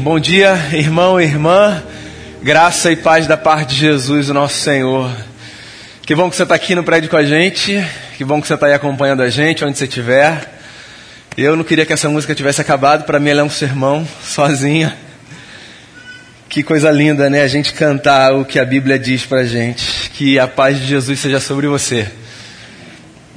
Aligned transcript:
Bom 0.00 0.18
dia, 0.18 0.54
irmão 0.72 1.20
e 1.20 1.24
irmã. 1.24 1.82
Graça 2.42 2.90
e 2.90 2.96
paz 2.96 3.26
da 3.26 3.36
parte 3.36 3.74
de 3.74 3.80
Jesus, 3.80 4.30
o 4.30 4.34
nosso 4.34 4.58
Senhor. 4.58 5.14
Que 6.06 6.14
bom 6.14 6.30
que 6.30 6.36
você 6.36 6.42
está 6.42 6.54
aqui 6.54 6.74
no 6.74 6.82
prédio 6.82 7.10
com 7.10 7.18
a 7.18 7.22
gente. 7.22 7.86
Que 8.16 8.24
bom 8.24 8.40
que 8.40 8.46
você 8.46 8.54
está 8.54 8.68
aí 8.68 8.72
acompanhando 8.72 9.22
a 9.22 9.28
gente, 9.28 9.62
onde 9.62 9.76
você 9.76 9.84
estiver. 9.84 10.54
Eu 11.36 11.54
não 11.54 11.62
queria 11.62 11.84
que 11.84 11.92
essa 11.92 12.08
música 12.08 12.34
tivesse 12.34 12.62
acabado, 12.62 13.04
para 13.04 13.20
mim 13.20 13.28
ela 13.28 13.42
é 13.42 13.44
um 13.44 13.50
sermão, 13.50 14.08
sozinha. 14.24 14.96
Que 16.48 16.62
coisa 16.62 16.90
linda, 16.90 17.28
né? 17.28 17.42
A 17.42 17.48
gente 17.48 17.74
cantar 17.74 18.32
o 18.32 18.42
que 18.42 18.58
a 18.58 18.64
Bíblia 18.64 18.98
diz 18.98 19.26
para 19.26 19.40
a 19.40 19.44
gente. 19.44 20.08
Que 20.14 20.38
a 20.38 20.48
paz 20.48 20.80
de 20.80 20.86
Jesus 20.86 21.20
seja 21.20 21.40
sobre 21.40 21.66
você. 21.66 22.08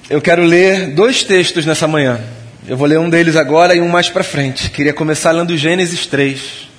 Eu 0.09 0.21
quero 0.21 0.45
ler 0.45 0.91
dois 0.91 1.25
textos 1.25 1.65
nessa 1.65 1.89
manhã. 1.89 2.21
Eu 2.65 2.77
vou 2.77 2.87
ler 2.87 2.97
um 2.97 3.09
deles 3.09 3.35
agora 3.35 3.75
e 3.75 3.81
um 3.81 3.89
mais 3.89 4.07
para 4.07 4.23
frente. 4.23 4.69
Queria 4.69 4.93
começar 4.93 5.31
lendo 5.31 5.57
Gênesis 5.57 6.05
3. 6.05 6.69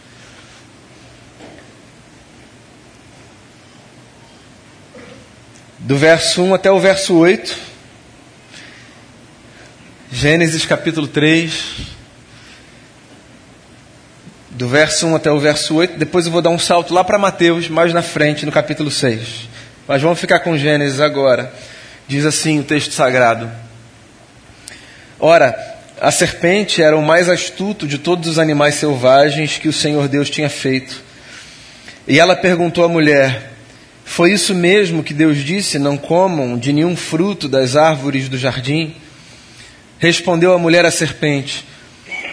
Do 5.78 5.94
verso 5.98 6.42
1 6.42 6.54
até 6.54 6.70
o 6.70 6.80
verso 6.80 7.14
8. 7.14 7.54
Gênesis 10.10 10.64
capítulo 10.64 11.06
3. 11.06 11.64
Do 14.48 14.66
verso 14.66 15.06
1 15.06 15.16
até 15.16 15.30
o 15.30 15.38
verso 15.38 15.74
8. 15.74 15.98
Depois 15.98 16.24
eu 16.24 16.32
vou 16.32 16.40
dar 16.40 16.48
um 16.48 16.58
salto 16.58 16.94
lá 16.94 17.04
para 17.04 17.18
Mateus, 17.18 17.68
mais 17.68 17.92
na 17.92 18.00
frente, 18.00 18.46
no 18.46 18.52
capítulo 18.52 18.90
6. 18.90 19.50
Mas 19.86 20.00
vamos 20.00 20.18
ficar 20.18 20.40
com 20.40 20.56
Gênesis 20.56 20.98
agora. 20.98 21.52
Diz 22.08 22.24
assim 22.24 22.58
o 22.58 22.64
texto 22.64 22.92
sagrado. 22.92 23.50
Ora, 25.20 25.73
a 26.04 26.10
serpente 26.10 26.82
era 26.82 26.94
o 26.94 27.02
mais 27.02 27.30
astuto 27.30 27.86
de 27.86 27.96
todos 27.96 28.28
os 28.28 28.38
animais 28.38 28.74
selvagens 28.74 29.56
que 29.56 29.68
o 29.68 29.72
Senhor 29.72 30.06
Deus 30.06 30.28
tinha 30.28 30.50
feito. 30.50 31.02
E 32.06 32.18
ela 32.18 32.36
perguntou 32.36 32.84
à 32.84 32.88
mulher: 32.88 33.52
Foi 34.04 34.30
isso 34.30 34.54
mesmo 34.54 35.02
que 35.02 35.14
Deus 35.14 35.38
disse: 35.38 35.78
Não 35.78 35.96
comam 35.96 36.58
de 36.58 36.74
nenhum 36.74 36.94
fruto 36.94 37.48
das 37.48 37.74
árvores 37.74 38.28
do 38.28 38.36
jardim? 38.36 38.94
Respondeu 39.98 40.52
a 40.52 40.58
mulher 40.58 40.84
à 40.84 40.90
serpente: 40.90 41.64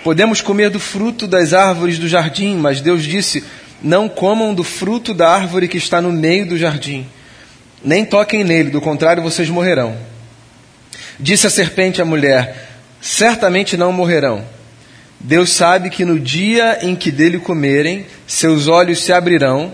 Podemos 0.03 0.41
comer 0.41 0.69
do 0.69 0.79
fruto 0.79 1.25
das 1.25 1.53
árvores 1.53 1.97
do 1.97 2.09
jardim, 2.09 2.57
mas 2.57 2.81
Deus 2.81 3.03
disse: 3.03 3.41
Não 3.81 4.09
comam 4.09 4.53
do 4.53 4.65
fruto 4.65 5.13
da 5.13 5.29
árvore 5.29 5.69
que 5.69 5.77
está 5.77 6.01
no 6.01 6.11
meio 6.11 6.45
do 6.45 6.57
jardim. 6.57 7.07
Nem 7.81 8.03
toquem 8.03 8.43
nele, 8.43 8.69
do 8.69 8.81
contrário 8.81 9.23
vocês 9.23 9.47
morrerão. 9.49 9.95
Disse 11.17 11.47
a 11.47 11.49
serpente 11.49 12.01
à 12.01 12.05
mulher: 12.05 12.70
certamente 13.01 13.75
não 13.75 13.91
morrerão. 13.91 14.45
Deus 15.19 15.49
sabe 15.51 15.89
que 15.89 16.05
no 16.05 16.19
dia 16.19 16.79
em 16.81 16.95
que 16.95 17.11
dele 17.11 17.39
comerem, 17.39 18.05
seus 18.25 18.67
olhos 18.67 19.03
se 19.03 19.11
abrirão, 19.11 19.73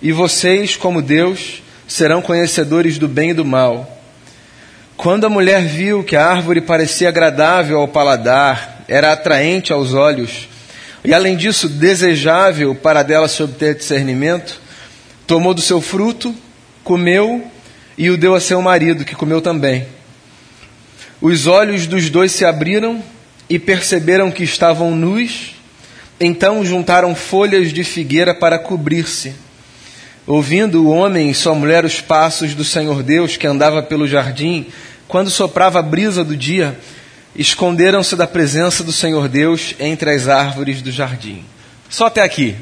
e 0.00 0.10
vocês, 0.10 0.74
como 0.74 1.00
Deus, 1.00 1.62
serão 1.86 2.20
conhecedores 2.20 2.98
do 2.98 3.06
bem 3.06 3.30
e 3.30 3.34
do 3.34 3.44
mal. 3.44 4.00
Quando 4.96 5.26
a 5.26 5.30
mulher 5.30 5.64
viu 5.64 6.02
que 6.02 6.16
a 6.16 6.26
árvore 6.26 6.60
parecia 6.60 7.08
agradável 7.08 7.78
ao 7.78 7.88
paladar, 7.88 8.84
era 8.88 9.12
atraente 9.12 9.72
aos 9.72 9.94
olhos, 9.94 10.48
e 11.04 11.12
além 11.12 11.36
disso 11.36 11.68
desejável 11.68 12.74
para 12.74 13.02
dela 13.02 13.28
se 13.28 13.42
obter 13.42 13.74
discernimento, 13.74 14.60
tomou 15.26 15.54
do 15.54 15.60
seu 15.60 15.80
fruto, 15.80 16.34
comeu 16.84 17.46
e 17.96 18.10
o 18.10 18.16
deu 18.16 18.34
a 18.34 18.40
seu 18.40 18.60
marido, 18.60 19.04
que 19.04 19.14
comeu 19.14 19.40
também. 19.40 19.86
Os 21.22 21.46
olhos 21.46 21.86
dos 21.86 22.10
dois 22.10 22.32
se 22.32 22.44
abriram 22.44 23.00
e 23.48 23.56
perceberam 23.56 24.28
que 24.28 24.42
estavam 24.42 24.90
nus, 24.90 25.54
então 26.18 26.64
juntaram 26.64 27.14
folhas 27.14 27.72
de 27.72 27.84
figueira 27.84 28.34
para 28.34 28.58
cobrir-se. 28.58 29.32
Ouvindo 30.26 30.82
o 30.82 30.90
homem 30.90 31.30
e 31.30 31.34
sua 31.34 31.54
mulher 31.54 31.84
os 31.84 32.00
passos 32.00 32.56
do 32.56 32.64
Senhor 32.64 33.04
Deus 33.04 33.36
que 33.36 33.46
andava 33.46 33.84
pelo 33.84 34.08
jardim, 34.08 34.66
quando 35.06 35.30
soprava 35.30 35.78
a 35.78 35.82
brisa 35.82 36.24
do 36.24 36.36
dia, 36.36 36.76
esconderam-se 37.36 38.16
da 38.16 38.26
presença 38.26 38.82
do 38.82 38.90
Senhor 38.90 39.28
Deus 39.28 39.76
entre 39.78 40.10
as 40.10 40.26
árvores 40.26 40.82
do 40.82 40.90
jardim. 40.90 41.44
Só 41.88 42.06
até 42.06 42.20
aqui. 42.20 42.56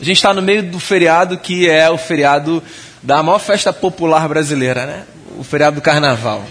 A 0.00 0.04
gente 0.04 0.16
está 0.16 0.32
no 0.32 0.40
meio 0.40 0.62
do 0.62 0.80
feriado 0.80 1.36
que 1.36 1.68
é 1.68 1.90
o 1.90 1.98
feriado 1.98 2.62
da 3.02 3.22
maior 3.22 3.38
festa 3.38 3.70
popular 3.70 4.26
brasileira, 4.30 4.86
né? 4.86 5.02
O 5.38 5.44
feriado 5.44 5.76
do 5.76 5.82
carnaval 5.82 6.42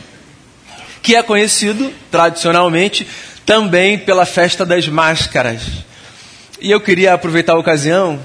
que 1.01 1.15
é 1.15 1.23
conhecido 1.23 1.93
tradicionalmente 2.11 3.07
também 3.45 3.97
pela 3.97 4.25
festa 4.25 4.65
das 4.65 4.87
máscaras. 4.87 5.61
E 6.61 6.69
eu 6.71 6.79
queria 6.81 7.13
aproveitar 7.13 7.53
a 7.53 7.59
ocasião 7.59 8.19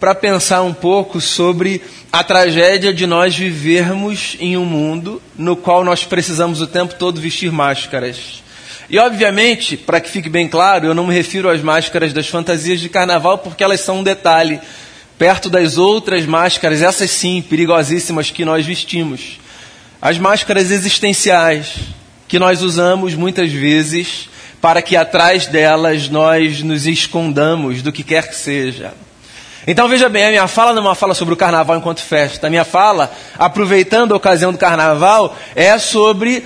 para 0.00 0.14
pensar 0.14 0.62
um 0.62 0.74
pouco 0.74 1.20
sobre 1.20 1.80
a 2.12 2.22
tragédia 2.22 2.92
de 2.92 3.06
nós 3.06 3.36
vivermos 3.36 4.36
em 4.38 4.56
um 4.56 4.64
mundo 4.64 5.20
no 5.36 5.56
qual 5.56 5.84
nós 5.84 6.04
precisamos 6.04 6.60
o 6.60 6.66
tempo 6.66 6.94
todo 6.94 7.20
vestir 7.20 7.50
máscaras. 7.50 8.42
E, 8.88 8.98
obviamente, 8.98 9.76
para 9.76 10.00
que 10.00 10.10
fique 10.10 10.28
bem 10.28 10.46
claro, 10.46 10.86
eu 10.86 10.94
não 10.94 11.06
me 11.06 11.14
refiro 11.14 11.48
às 11.48 11.62
máscaras 11.62 12.12
das 12.12 12.28
fantasias 12.28 12.80
de 12.80 12.88
carnaval, 12.88 13.38
porque 13.38 13.64
elas 13.64 13.80
são 13.80 14.00
um 14.00 14.02
detalhe, 14.02 14.60
perto 15.18 15.48
das 15.48 15.78
outras 15.78 16.26
máscaras, 16.26 16.82
essas 16.82 17.10
sim, 17.10 17.42
perigosíssimas 17.42 18.30
que 18.30 18.44
nós 18.44 18.66
vestimos. 18.66 19.38
As 20.02 20.18
máscaras 20.18 20.70
existenciais, 20.70 21.76
que 22.28 22.38
nós 22.38 22.62
usamos 22.62 23.14
muitas 23.14 23.52
vezes 23.52 24.28
para 24.60 24.80
que 24.80 24.96
atrás 24.96 25.46
delas 25.46 26.08
nós 26.08 26.62
nos 26.62 26.86
escondamos 26.86 27.82
do 27.82 27.92
que 27.92 28.02
quer 28.02 28.28
que 28.28 28.36
seja. 28.36 28.94
Então 29.66 29.88
veja 29.88 30.08
bem, 30.08 30.24
a 30.24 30.30
minha 30.30 30.46
fala 30.46 30.72
não 30.72 30.82
é 30.82 30.86
uma 30.86 30.94
fala 30.94 31.14
sobre 31.14 31.32
o 31.32 31.36
carnaval 31.36 31.76
enquanto 31.76 32.00
festa. 32.00 32.46
A 32.46 32.50
minha 32.50 32.64
fala, 32.64 33.10
aproveitando 33.38 34.12
a 34.12 34.16
ocasião 34.16 34.52
do 34.52 34.58
carnaval, 34.58 35.36
é 35.54 35.78
sobre 35.78 36.44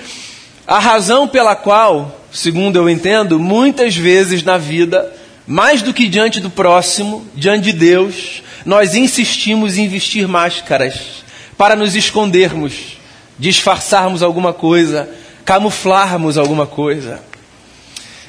a 0.65 0.79
razão 0.79 1.27
pela 1.27 1.55
qual, 1.55 2.21
segundo 2.31 2.77
eu 2.77 2.89
entendo, 2.89 3.39
muitas 3.39 3.95
vezes 3.95 4.43
na 4.43 4.57
vida, 4.57 5.13
mais 5.45 5.81
do 5.81 5.93
que 5.93 6.07
diante 6.07 6.39
do 6.39 6.49
próximo, 6.49 7.27
diante 7.35 7.63
de 7.63 7.73
Deus, 7.73 8.43
nós 8.65 8.95
insistimos 8.95 9.77
em 9.77 9.87
vestir 9.87 10.27
máscaras 10.27 11.23
para 11.57 11.75
nos 11.75 11.95
escondermos, 11.95 12.97
disfarçarmos 13.37 14.21
alguma 14.21 14.53
coisa, 14.53 15.09
camuflarmos 15.49 16.37
alguma 16.37 16.67
coisa. 16.67 17.19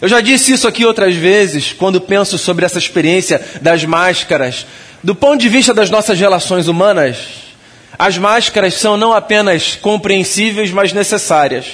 Eu 0.00 0.08
já 0.08 0.22
disse 0.22 0.54
isso 0.54 0.66
aqui 0.66 0.86
outras 0.86 1.14
vezes, 1.14 1.70
quando 1.70 2.00
penso 2.00 2.38
sobre 2.38 2.64
essa 2.64 2.78
experiência 2.78 3.44
das 3.60 3.84
máscaras. 3.84 4.66
Do 5.04 5.14
ponto 5.14 5.38
de 5.38 5.46
vista 5.50 5.74
das 5.74 5.90
nossas 5.90 6.18
relações 6.18 6.66
humanas, 6.66 7.18
as 7.98 8.16
máscaras 8.16 8.72
são 8.72 8.96
não 8.96 9.12
apenas 9.12 9.76
compreensíveis, 9.76 10.70
mas 10.70 10.94
necessárias. 10.94 11.66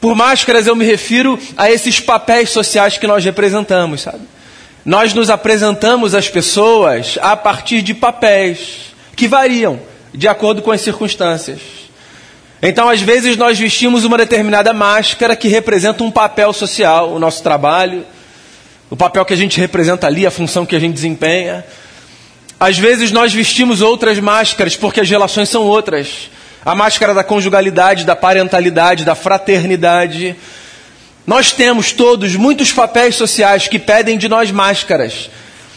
Por 0.00 0.14
máscaras 0.14 0.68
eu 0.68 0.76
me 0.76 0.84
refiro 0.84 1.36
a 1.56 1.68
esses 1.68 1.98
papéis 1.98 2.50
sociais 2.50 2.96
que 2.96 3.06
nós 3.08 3.24
representamos, 3.24 4.02
sabe? 4.02 4.22
Nós 4.84 5.12
nos 5.12 5.28
apresentamos 5.28 6.14
às 6.14 6.28
pessoas 6.28 7.18
a 7.20 7.36
partir 7.36 7.82
de 7.82 7.94
papéis 7.94 8.94
que 9.16 9.26
variam 9.26 9.80
de 10.14 10.28
acordo 10.28 10.62
com 10.62 10.70
as 10.70 10.82
circunstâncias. 10.82 11.85
Então, 12.62 12.88
às 12.88 13.00
vezes, 13.00 13.36
nós 13.36 13.58
vestimos 13.58 14.04
uma 14.04 14.16
determinada 14.16 14.72
máscara 14.72 15.36
que 15.36 15.48
representa 15.48 16.02
um 16.02 16.10
papel 16.10 16.52
social, 16.52 17.10
o 17.10 17.18
nosso 17.18 17.42
trabalho, 17.42 18.04
o 18.90 18.96
papel 18.96 19.24
que 19.24 19.34
a 19.34 19.36
gente 19.36 19.60
representa 19.60 20.06
ali, 20.06 20.26
a 20.26 20.30
função 20.30 20.64
que 20.64 20.74
a 20.74 20.78
gente 20.78 20.94
desempenha. 20.94 21.64
Às 22.58 22.78
vezes, 22.78 23.12
nós 23.12 23.32
vestimos 23.32 23.82
outras 23.82 24.18
máscaras 24.18 24.74
porque 24.74 25.00
as 25.00 25.10
relações 25.10 25.48
são 25.48 25.62
outras. 25.62 26.30
A 26.64 26.74
máscara 26.74 27.12
da 27.12 27.22
conjugalidade, 27.22 28.04
da 28.04 28.16
parentalidade, 28.16 29.04
da 29.04 29.14
fraternidade. 29.14 30.34
Nós 31.26 31.52
temos 31.52 31.92
todos 31.92 32.34
muitos 32.36 32.72
papéis 32.72 33.16
sociais 33.16 33.68
que 33.68 33.78
pedem 33.78 34.16
de 34.16 34.28
nós 34.28 34.50
máscaras. 34.50 35.28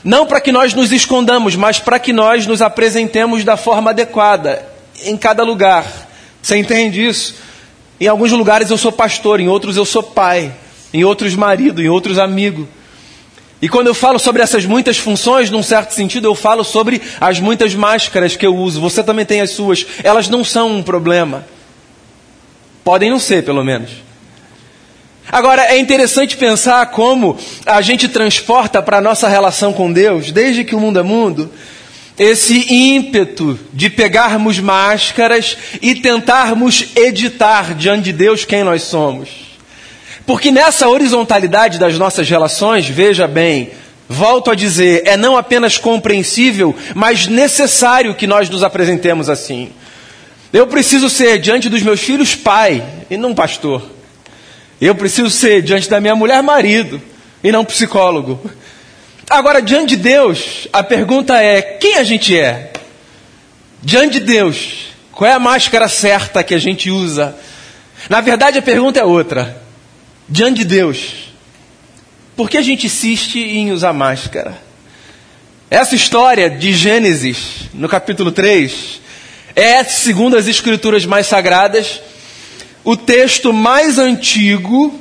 Não 0.03 0.25
para 0.25 0.39
que 0.39 0.51
nós 0.51 0.73
nos 0.73 0.93
escondamos, 0.93 1.55
mas 1.55 1.77
para 1.77 1.99
que 1.99 2.13
nós 2.13 2.47
nos 2.47 2.61
apresentemos 2.61 3.43
da 3.43 3.57
forma 3.57 3.89
adequada 3.89 4.65
em 5.03 5.17
cada 5.17 5.43
lugar. 5.43 6.08
Você 6.41 6.57
entende 6.57 7.05
isso? 7.05 7.35
Em 7.99 8.07
alguns 8.07 8.31
lugares 8.31 8.69
eu 8.69 8.77
sou 8.77 8.91
pastor, 8.91 9.39
em 9.39 9.47
outros 9.47 9.75
eu 9.75 9.85
sou 9.85 10.01
pai, 10.01 10.53
em 10.93 11.03
outros 11.03 11.35
marido, 11.35 11.81
em 11.81 11.89
outros 11.89 12.17
amigo. 12.17 12.67
E 13.61 13.67
quando 13.67 13.87
eu 13.87 13.93
falo 13.93 14.17
sobre 14.17 14.41
essas 14.41 14.65
muitas 14.65 14.97
funções, 14.97 15.49
num 15.49 15.61
certo 15.61 15.91
sentido, 15.91 16.25
eu 16.27 16.35
falo 16.35 16.63
sobre 16.63 17.01
as 17.19 17.41
muitas 17.41 17.75
máscaras 17.75 18.37
que 18.37 18.45
eu 18.45 18.55
uso. 18.55 18.79
Você 18.79 19.03
também 19.03 19.25
tem 19.25 19.41
as 19.41 19.51
suas. 19.51 19.85
Elas 20.01 20.29
não 20.29 20.45
são 20.45 20.77
um 20.77 20.83
problema. 20.83 21.45
Podem 22.85 23.09
não 23.09 23.19
ser, 23.19 23.43
pelo 23.43 23.63
menos. 23.63 23.91
Agora, 25.29 25.63
é 25.65 25.77
interessante 25.77 26.37
pensar 26.37 26.85
como 26.87 27.37
a 27.65 27.81
gente 27.81 28.07
transporta 28.07 28.81
para 28.81 28.97
a 28.97 29.01
nossa 29.01 29.27
relação 29.27 29.73
com 29.73 29.91
Deus, 29.91 30.31
desde 30.31 30.63
que 30.63 30.73
o 30.73 30.79
mundo 30.79 30.97
é 30.97 31.03
mundo, 31.03 31.51
esse 32.19 32.71
ímpeto 32.71 33.57
de 33.73 33.89
pegarmos 33.89 34.59
máscaras 34.59 35.57
e 35.81 35.95
tentarmos 35.95 36.89
editar 36.95 37.73
diante 37.73 38.03
de 38.03 38.13
Deus 38.13 38.43
quem 38.43 38.63
nós 38.63 38.83
somos. 38.83 39.29
Porque 40.25 40.51
nessa 40.51 40.89
horizontalidade 40.89 41.79
das 41.79 41.97
nossas 41.97 42.29
relações, 42.29 42.87
veja 42.87 43.25
bem, 43.25 43.71
volto 44.07 44.51
a 44.51 44.55
dizer, 44.55 45.03
é 45.05 45.15
não 45.15 45.37
apenas 45.37 45.77
compreensível, 45.77 46.75
mas 46.93 47.25
necessário 47.25 48.13
que 48.13 48.27
nós 48.27 48.49
nos 48.49 48.63
apresentemos 48.63 49.29
assim. 49.29 49.71
Eu 50.51 50.67
preciso 50.67 51.09
ser 51.09 51.39
diante 51.39 51.69
dos 51.69 51.81
meus 51.81 52.01
filhos 52.01 52.35
pai 52.35 52.83
e 53.09 53.15
não 53.15 53.33
pastor. 53.33 53.81
Eu 54.81 54.93
preciso 54.93 55.29
ser 55.29 55.61
diante 55.61 55.89
da 55.89 56.01
minha 56.01 56.15
mulher 56.15 56.43
marido 56.43 57.01
e 57.43 57.51
não 57.51 57.63
psicólogo. 57.63 58.39
Agora, 59.29 59.61
diante 59.61 59.95
de 59.95 59.97
Deus, 59.97 60.67
a 60.73 60.81
pergunta 60.81 61.39
é: 61.39 61.61
quem 61.61 61.97
a 61.97 62.03
gente 62.03 62.37
é? 62.37 62.73
Diante 63.81 64.19
de 64.19 64.25
Deus, 64.25 64.89
qual 65.11 65.29
é 65.29 65.33
a 65.33 65.39
máscara 65.39 65.87
certa 65.87 66.43
que 66.43 66.55
a 66.55 66.59
gente 66.59 66.89
usa? 66.89 67.35
Na 68.09 68.21
verdade, 68.21 68.57
a 68.57 68.61
pergunta 68.61 68.99
é 68.99 69.03
outra. 69.03 69.61
Diante 70.27 70.59
de 70.59 70.65
Deus, 70.65 71.31
por 72.35 72.49
que 72.49 72.57
a 72.57 72.61
gente 72.61 72.87
insiste 72.87 73.37
em 73.37 73.71
usar 73.71 73.93
máscara? 73.93 74.57
Essa 75.69 75.95
história 75.95 76.49
de 76.49 76.73
Gênesis, 76.73 77.69
no 77.73 77.87
capítulo 77.87 78.31
3, 78.31 79.01
é, 79.55 79.83
segundo 79.83 80.37
as 80.37 80.47
escrituras 80.47 81.05
mais 81.05 81.27
sagradas, 81.27 82.01
o 82.83 82.97
texto 82.97 83.53
mais 83.53 83.99
antigo 83.99 84.99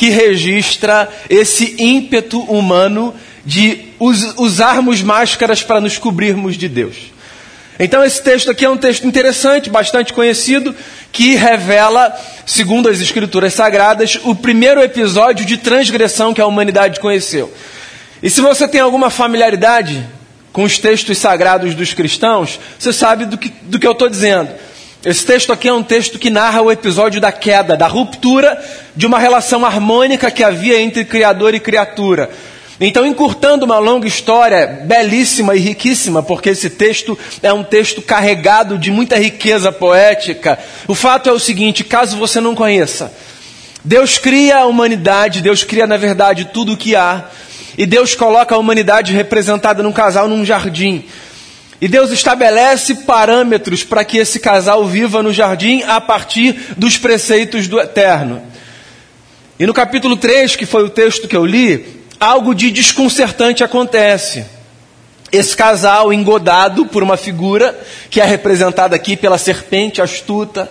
que 0.00 0.08
registra 0.08 1.10
esse 1.28 1.74
ímpeto 1.76 2.40
humano 2.44 3.14
de 3.44 3.80
us 4.00 4.32
usarmos 4.38 5.02
máscaras 5.02 5.62
para 5.62 5.78
nos 5.78 5.98
cobrirmos 5.98 6.56
de 6.56 6.70
Deus. 6.70 7.12
Então, 7.78 8.02
esse 8.02 8.22
texto 8.22 8.50
aqui 8.50 8.64
é 8.64 8.70
um 8.70 8.78
texto 8.78 9.06
interessante, 9.06 9.68
bastante 9.68 10.14
conhecido, 10.14 10.74
que 11.12 11.34
revela, 11.34 12.18
segundo 12.46 12.88
as 12.88 12.98
Escrituras 12.98 13.52
Sagradas, 13.52 14.18
o 14.24 14.34
primeiro 14.34 14.80
episódio 14.80 15.44
de 15.44 15.58
transgressão 15.58 16.32
que 16.32 16.40
a 16.40 16.46
humanidade 16.46 16.98
conheceu. 16.98 17.52
E 18.22 18.30
se 18.30 18.40
você 18.40 18.66
tem 18.66 18.80
alguma 18.80 19.10
familiaridade 19.10 20.02
com 20.50 20.62
os 20.62 20.78
textos 20.78 21.18
sagrados 21.18 21.74
dos 21.74 21.92
cristãos, 21.92 22.58
você 22.78 22.90
sabe 22.90 23.26
do 23.26 23.36
que, 23.36 23.52
do 23.64 23.78
que 23.78 23.86
eu 23.86 23.92
estou 23.92 24.08
dizendo. 24.08 24.48
Esse 25.02 25.24
texto 25.24 25.50
aqui 25.50 25.66
é 25.66 25.72
um 25.72 25.82
texto 25.82 26.18
que 26.18 26.28
narra 26.28 26.60
o 26.60 26.70
episódio 26.70 27.22
da 27.22 27.32
queda, 27.32 27.74
da 27.74 27.86
ruptura 27.86 28.62
de 28.94 29.06
uma 29.06 29.18
relação 29.18 29.64
harmônica 29.64 30.30
que 30.30 30.44
havia 30.44 30.78
entre 30.78 31.06
Criador 31.06 31.54
e 31.54 31.60
criatura. 31.60 32.28
Então, 32.78 33.06
encurtando 33.06 33.64
uma 33.64 33.78
longa 33.78 34.06
história, 34.06 34.66
belíssima 34.84 35.56
e 35.56 35.58
riquíssima, 35.58 36.22
porque 36.22 36.50
esse 36.50 36.68
texto 36.68 37.18
é 37.42 37.50
um 37.50 37.62
texto 37.62 38.02
carregado 38.02 38.76
de 38.76 38.90
muita 38.90 39.16
riqueza 39.16 39.72
poética, 39.72 40.58
o 40.86 40.94
fato 40.94 41.30
é 41.30 41.32
o 41.32 41.38
seguinte: 41.38 41.82
caso 41.82 42.18
você 42.18 42.40
não 42.40 42.54
conheça, 42.54 43.12
Deus 43.82 44.18
cria 44.18 44.58
a 44.58 44.66
humanidade, 44.66 45.40
Deus 45.40 45.64
cria, 45.64 45.86
na 45.86 45.96
verdade, 45.96 46.50
tudo 46.52 46.72
o 46.72 46.76
que 46.76 46.94
há, 46.94 47.24
e 47.76 47.86
Deus 47.86 48.14
coloca 48.14 48.54
a 48.54 48.58
humanidade 48.58 49.14
representada 49.14 49.82
num 49.82 49.92
casal 49.92 50.28
num 50.28 50.44
jardim. 50.44 51.04
E 51.80 51.88
Deus 51.88 52.10
estabelece 52.10 52.94
parâmetros 52.94 53.82
para 53.82 54.04
que 54.04 54.18
esse 54.18 54.38
casal 54.38 54.86
viva 54.86 55.22
no 55.22 55.32
jardim 55.32 55.82
a 55.82 56.00
partir 56.00 56.74
dos 56.76 56.98
preceitos 56.98 57.66
do 57.66 57.80
eterno. 57.80 58.42
E 59.58 59.66
no 59.66 59.72
capítulo 59.72 60.16
3, 60.16 60.56
que 60.56 60.66
foi 60.66 60.82
o 60.84 60.90
texto 60.90 61.26
que 61.26 61.36
eu 61.36 61.46
li, 61.46 62.02
algo 62.18 62.54
de 62.54 62.70
desconcertante 62.70 63.64
acontece. 63.64 64.44
Esse 65.32 65.56
casal, 65.56 66.12
engodado 66.12 66.86
por 66.86 67.02
uma 67.02 67.16
figura, 67.16 67.78
que 68.10 68.20
é 68.20 68.24
representada 68.24 68.96
aqui 68.96 69.16
pela 69.16 69.38
serpente 69.38 70.02
astuta, 70.02 70.70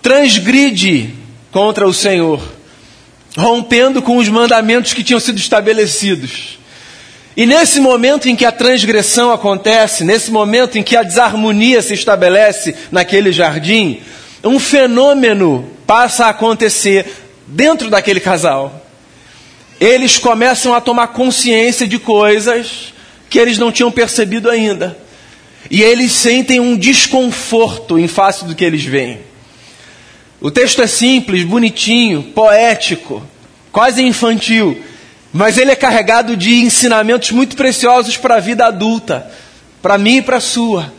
transgride 0.00 1.12
contra 1.50 1.86
o 1.86 1.92
Senhor 1.92 2.40
rompendo 3.36 4.00
com 4.00 4.16
os 4.16 4.28
mandamentos 4.28 4.92
que 4.92 5.02
tinham 5.02 5.20
sido 5.20 5.38
estabelecidos. 5.38 6.58
E 7.36 7.46
nesse 7.46 7.80
momento 7.80 8.28
em 8.28 8.36
que 8.36 8.44
a 8.44 8.52
transgressão 8.52 9.32
acontece, 9.32 10.04
nesse 10.04 10.30
momento 10.30 10.78
em 10.78 10.82
que 10.82 10.96
a 10.96 11.02
desarmonia 11.02 11.82
se 11.82 11.94
estabelece 11.94 12.74
naquele 12.92 13.32
jardim, 13.32 14.00
um 14.44 14.58
fenômeno 14.60 15.68
passa 15.86 16.26
a 16.26 16.30
acontecer 16.30 17.06
dentro 17.46 17.90
daquele 17.90 18.20
casal. 18.20 18.86
Eles 19.80 20.16
começam 20.16 20.74
a 20.74 20.80
tomar 20.80 21.08
consciência 21.08 21.88
de 21.88 21.98
coisas 21.98 22.94
que 23.28 23.38
eles 23.38 23.58
não 23.58 23.72
tinham 23.72 23.90
percebido 23.90 24.48
ainda. 24.48 24.96
E 25.68 25.82
eles 25.82 26.12
sentem 26.12 26.60
um 26.60 26.76
desconforto 26.76 27.98
em 27.98 28.06
face 28.06 28.44
do 28.44 28.54
que 28.54 28.64
eles 28.64 28.84
veem. 28.84 29.20
O 30.40 30.50
texto 30.50 30.82
é 30.82 30.86
simples, 30.86 31.42
bonitinho, 31.42 32.22
poético, 32.22 33.26
quase 33.72 34.02
infantil, 34.02 34.80
mas 35.34 35.58
ele 35.58 35.72
é 35.72 35.76
carregado 35.76 36.36
de 36.36 36.60
ensinamentos 36.60 37.32
muito 37.32 37.56
preciosos 37.56 38.16
para 38.16 38.36
a 38.36 38.40
vida 38.40 38.66
adulta, 38.66 39.26
para 39.82 39.98
mim 39.98 40.18
e 40.18 40.22
para 40.22 40.36
a 40.36 40.40
sua. 40.40 40.92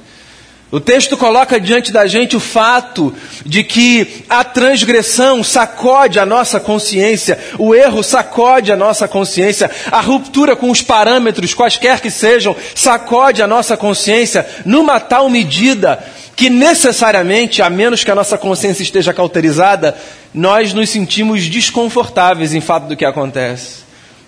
O 0.69 0.79
texto 0.81 1.15
coloca 1.15 1.57
diante 1.57 1.89
da 1.89 2.05
gente 2.05 2.35
o 2.35 2.39
fato 2.41 3.13
de 3.45 3.63
que 3.63 4.25
a 4.27 4.43
transgressão 4.43 5.41
sacode 5.41 6.19
a 6.19 6.25
nossa 6.25 6.59
consciência, 6.59 7.39
o 7.57 7.73
erro 7.73 8.03
sacode 8.03 8.73
a 8.73 8.75
nossa 8.75 9.07
consciência, 9.07 9.71
a 9.89 10.01
ruptura 10.01 10.53
com 10.53 10.69
os 10.69 10.81
parâmetros, 10.81 11.53
quaisquer 11.53 12.01
que 12.01 12.11
sejam, 12.11 12.53
sacode 12.75 13.41
a 13.41 13.47
nossa 13.47 13.77
consciência 13.77 14.45
numa 14.65 14.99
tal 14.99 15.29
medida 15.29 16.03
que 16.35 16.49
necessariamente, 16.49 17.61
a 17.61 17.69
menos 17.69 18.03
que 18.03 18.11
a 18.11 18.15
nossa 18.15 18.37
consciência 18.37 18.83
esteja 18.83 19.13
cauterizada, 19.13 19.95
nós 20.33 20.73
nos 20.73 20.89
sentimos 20.89 21.47
desconfortáveis 21.47 22.53
em 22.53 22.59
fato 22.59 22.87
do 22.87 22.97
que 22.97 23.05
acontece. 23.05 23.84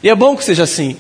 E 0.08 0.10
é 0.10 0.16
bom 0.16 0.38
que 0.38 0.44
seja 0.46 0.64
assim. 0.64 0.96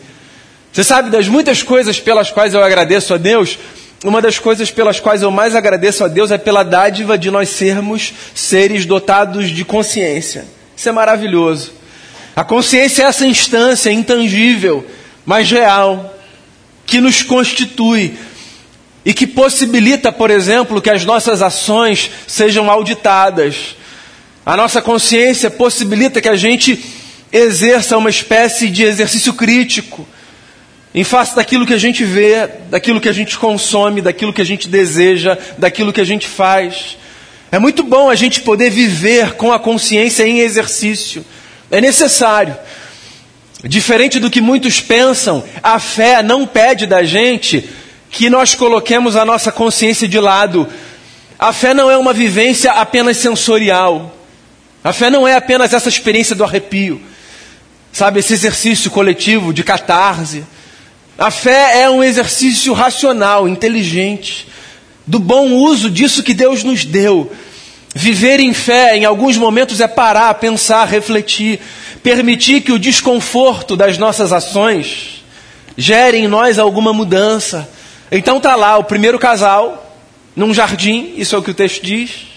Você 0.70 0.84
sabe 0.84 1.10
das 1.10 1.30
muitas 1.30 1.64
coisas 1.64 1.98
pelas 1.98 2.30
quais 2.30 2.54
eu 2.54 2.62
agradeço 2.62 3.14
a 3.14 3.18
Deus, 3.18 3.58
uma 4.04 4.22
das 4.22 4.38
coisas 4.38 4.70
pelas 4.70 5.00
quais 5.00 5.22
eu 5.22 5.32
mais 5.32 5.56
agradeço 5.56 6.04
a 6.04 6.10
Deus 6.10 6.30
é 6.30 6.38
pela 6.38 6.62
dádiva 6.62 7.18
de 7.18 7.32
nós 7.32 7.48
sermos 7.48 8.14
seres 8.36 8.86
dotados 8.86 9.48
de 9.50 9.64
consciência. 9.64 10.46
Isso 10.76 10.90
é 10.90 10.92
maravilhoso. 10.92 11.72
A 12.36 12.44
consciência 12.44 13.04
é 13.04 13.06
essa 13.06 13.26
instância 13.26 13.90
intangível, 13.90 14.86
mas 15.26 15.50
real, 15.50 16.14
que 16.86 17.00
nos 17.00 17.24
constitui, 17.24 18.14
e 19.06 19.14
que 19.14 19.26
possibilita, 19.26 20.12
por 20.12 20.30
exemplo, 20.30 20.82
que 20.82 20.90
as 20.90 21.06
nossas 21.06 21.42
ações 21.42 22.12
sejam 22.28 22.70
auditadas. 22.70 23.78
A 24.46 24.58
nossa 24.58 24.82
consciência 24.82 25.50
possibilita 25.50 26.20
que 26.20 26.28
a 26.28 26.36
gente 26.36 26.97
exerça 27.32 27.98
uma 27.98 28.10
espécie 28.10 28.70
de 28.70 28.84
exercício 28.84 29.34
crítico 29.34 30.08
em 30.94 31.04
face 31.04 31.36
daquilo 31.36 31.66
que 31.66 31.74
a 31.74 31.78
gente 31.78 32.04
vê, 32.04 32.48
daquilo 32.70 33.00
que 33.00 33.10
a 33.10 33.14
gente 33.14 33.38
consome, 33.38 34.02
daquilo 34.02 34.34
que 34.34 34.42
a 34.42 34.46
gente 34.46 34.68
deseja, 34.68 35.38
daquilo 35.58 35.94
que 35.94 36.02
a 36.02 36.06
gente 36.06 36.28
faz. 36.28 36.98
É 37.52 37.60
muito 37.60 37.84
bom 37.84 38.10
a 38.10 38.16
gente 38.16 38.42
poder 38.42 38.70
viver 38.70 39.34
com 39.34 39.54
a 39.54 39.60
consciência 39.60 40.28
em 40.28 40.40
exercício. 40.40 41.24
É 41.70 41.80
necessário. 41.80 42.56
Diferente 43.64 44.20
do 44.20 44.30
que 44.30 44.42
muitos 44.42 44.80
pensam, 44.80 45.44
a 45.62 45.80
fé 45.80 46.22
não 46.22 46.46
pede 46.46 46.86
da 46.86 47.04
gente 47.04 47.68
que 48.10 48.30
nós 48.30 48.56
coloquemos 48.56 49.16
a 49.16 49.26
nossa 49.26 49.52
consciência 49.52 50.08
de 50.08 50.20
lado. 50.20 50.68
A 51.38 51.54
fé 51.54 51.74
não 51.74 51.90
é 51.90 51.98
uma 51.98 52.14
vivência 52.14 52.72
apenas 52.72 53.18
sensorial. 53.18 54.16
A 54.84 54.94
fé 54.94 55.10
não 55.10 55.28
é 55.28 55.36
apenas 55.36 55.74
essa 55.74 55.90
experiência 55.90 56.36
do 56.36 56.44
arrepio, 56.44 57.02
sabe, 57.98 58.20
esse 58.20 58.32
exercício 58.32 58.92
coletivo 58.92 59.52
de 59.52 59.64
catarse. 59.64 60.44
A 61.18 61.32
fé 61.32 61.82
é 61.82 61.90
um 61.90 62.04
exercício 62.04 62.72
racional, 62.72 63.48
inteligente, 63.48 64.48
do 65.08 65.18
bom 65.18 65.50
uso 65.54 65.90
disso 65.90 66.22
que 66.22 66.36
Deus 66.36 66.64
nos 66.64 66.86
deu. 66.86 67.32
Viver 67.96 68.40
em 68.40 68.54
fé, 68.54 68.96
em 68.96 69.04
alguns 69.04 69.36
momentos, 69.36 69.82
é 69.82 69.88
parar, 69.88 70.32
pensar, 70.36 70.86
refletir, 70.86 71.60
permitir 72.04 72.62
que 72.62 72.72
o 72.72 72.78
desconforto 72.78 73.76
das 73.76 73.98
nossas 73.98 74.32
ações 74.32 75.24
gere 75.76 76.20
em 76.20 76.28
nós 76.28 76.60
alguma 76.60 76.94
mudança, 76.94 77.68
então 78.12 78.38
está 78.38 78.56
lá 78.56 78.78
o 78.78 78.84
primeiro 78.84 79.18
casal, 79.18 79.98
num 80.36 80.54
jardim, 80.54 81.16
isso 81.18 81.36
é 81.36 81.40
o 81.40 81.42
que 81.42 81.50
o 81.50 81.56
texto 81.56 81.84
diz, 81.84 82.28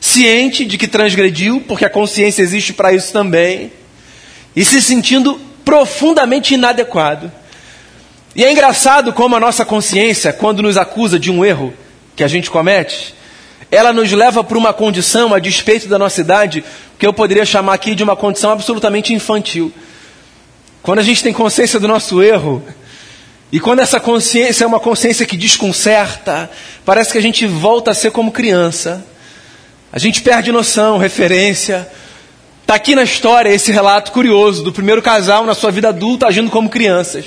ciente 0.00 0.64
de 0.64 0.78
que 0.78 0.88
transgrediu, 0.88 1.62
porque 1.68 1.84
a 1.84 1.90
consciência 1.90 2.40
existe 2.40 2.72
para 2.72 2.94
isso 2.94 3.12
também, 3.12 3.70
e 4.54 4.64
se 4.64 4.80
sentindo 4.82 5.40
profundamente 5.64 6.54
inadequado. 6.54 7.30
E 8.34 8.44
é 8.44 8.50
engraçado 8.50 9.12
como 9.12 9.36
a 9.36 9.40
nossa 9.40 9.64
consciência, 9.64 10.32
quando 10.32 10.62
nos 10.62 10.76
acusa 10.76 11.18
de 11.18 11.30
um 11.30 11.44
erro 11.44 11.72
que 12.14 12.22
a 12.22 12.28
gente 12.28 12.50
comete, 12.50 13.14
ela 13.70 13.92
nos 13.92 14.10
leva 14.12 14.42
para 14.42 14.58
uma 14.58 14.72
condição, 14.72 15.32
a 15.32 15.38
despeito 15.38 15.88
da 15.88 15.98
nossa 15.98 16.20
idade, 16.20 16.64
que 16.98 17.06
eu 17.06 17.12
poderia 17.12 17.44
chamar 17.44 17.74
aqui 17.74 17.94
de 17.94 18.02
uma 18.02 18.16
condição 18.16 18.50
absolutamente 18.50 19.14
infantil. 19.14 19.72
Quando 20.82 20.98
a 20.98 21.02
gente 21.02 21.22
tem 21.22 21.32
consciência 21.32 21.78
do 21.78 21.86
nosso 21.86 22.22
erro, 22.22 22.62
e 23.52 23.58
quando 23.58 23.80
essa 23.80 23.98
consciência 23.98 24.64
é 24.64 24.66
uma 24.66 24.80
consciência 24.80 25.26
que 25.26 25.36
desconcerta, 25.36 26.50
parece 26.84 27.12
que 27.12 27.18
a 27.18 27.22
gente 27.22 27.46
volta 27.46 27.90
a 27.90 27.94
ser 27.94 28.12
como 28.12 28.30
criança. 28.30 29.04
A 29.92 29.98
gente 29.98 30.22
perde 30.22 30.52
noção, 30.52 30.98
referência. 30.98 31.88
Está 32.70 32.76
aqui 32.76 32.94
na 32.94 33.02
história 33.02 33.50
esse 33.50 33.72
relato 33.72 34.12
curioso 34.12 34.62
do 34.62 34.72
primeiro 34.72 35.02
casal 35.02 35.44
na 35.44 35.54
sua 35.54 35.72
vida 35.72 35.88
adulta 35.88 36.28
agindo 36.28 36.48
como 36.52 36.68
crianças. 36.68 37.24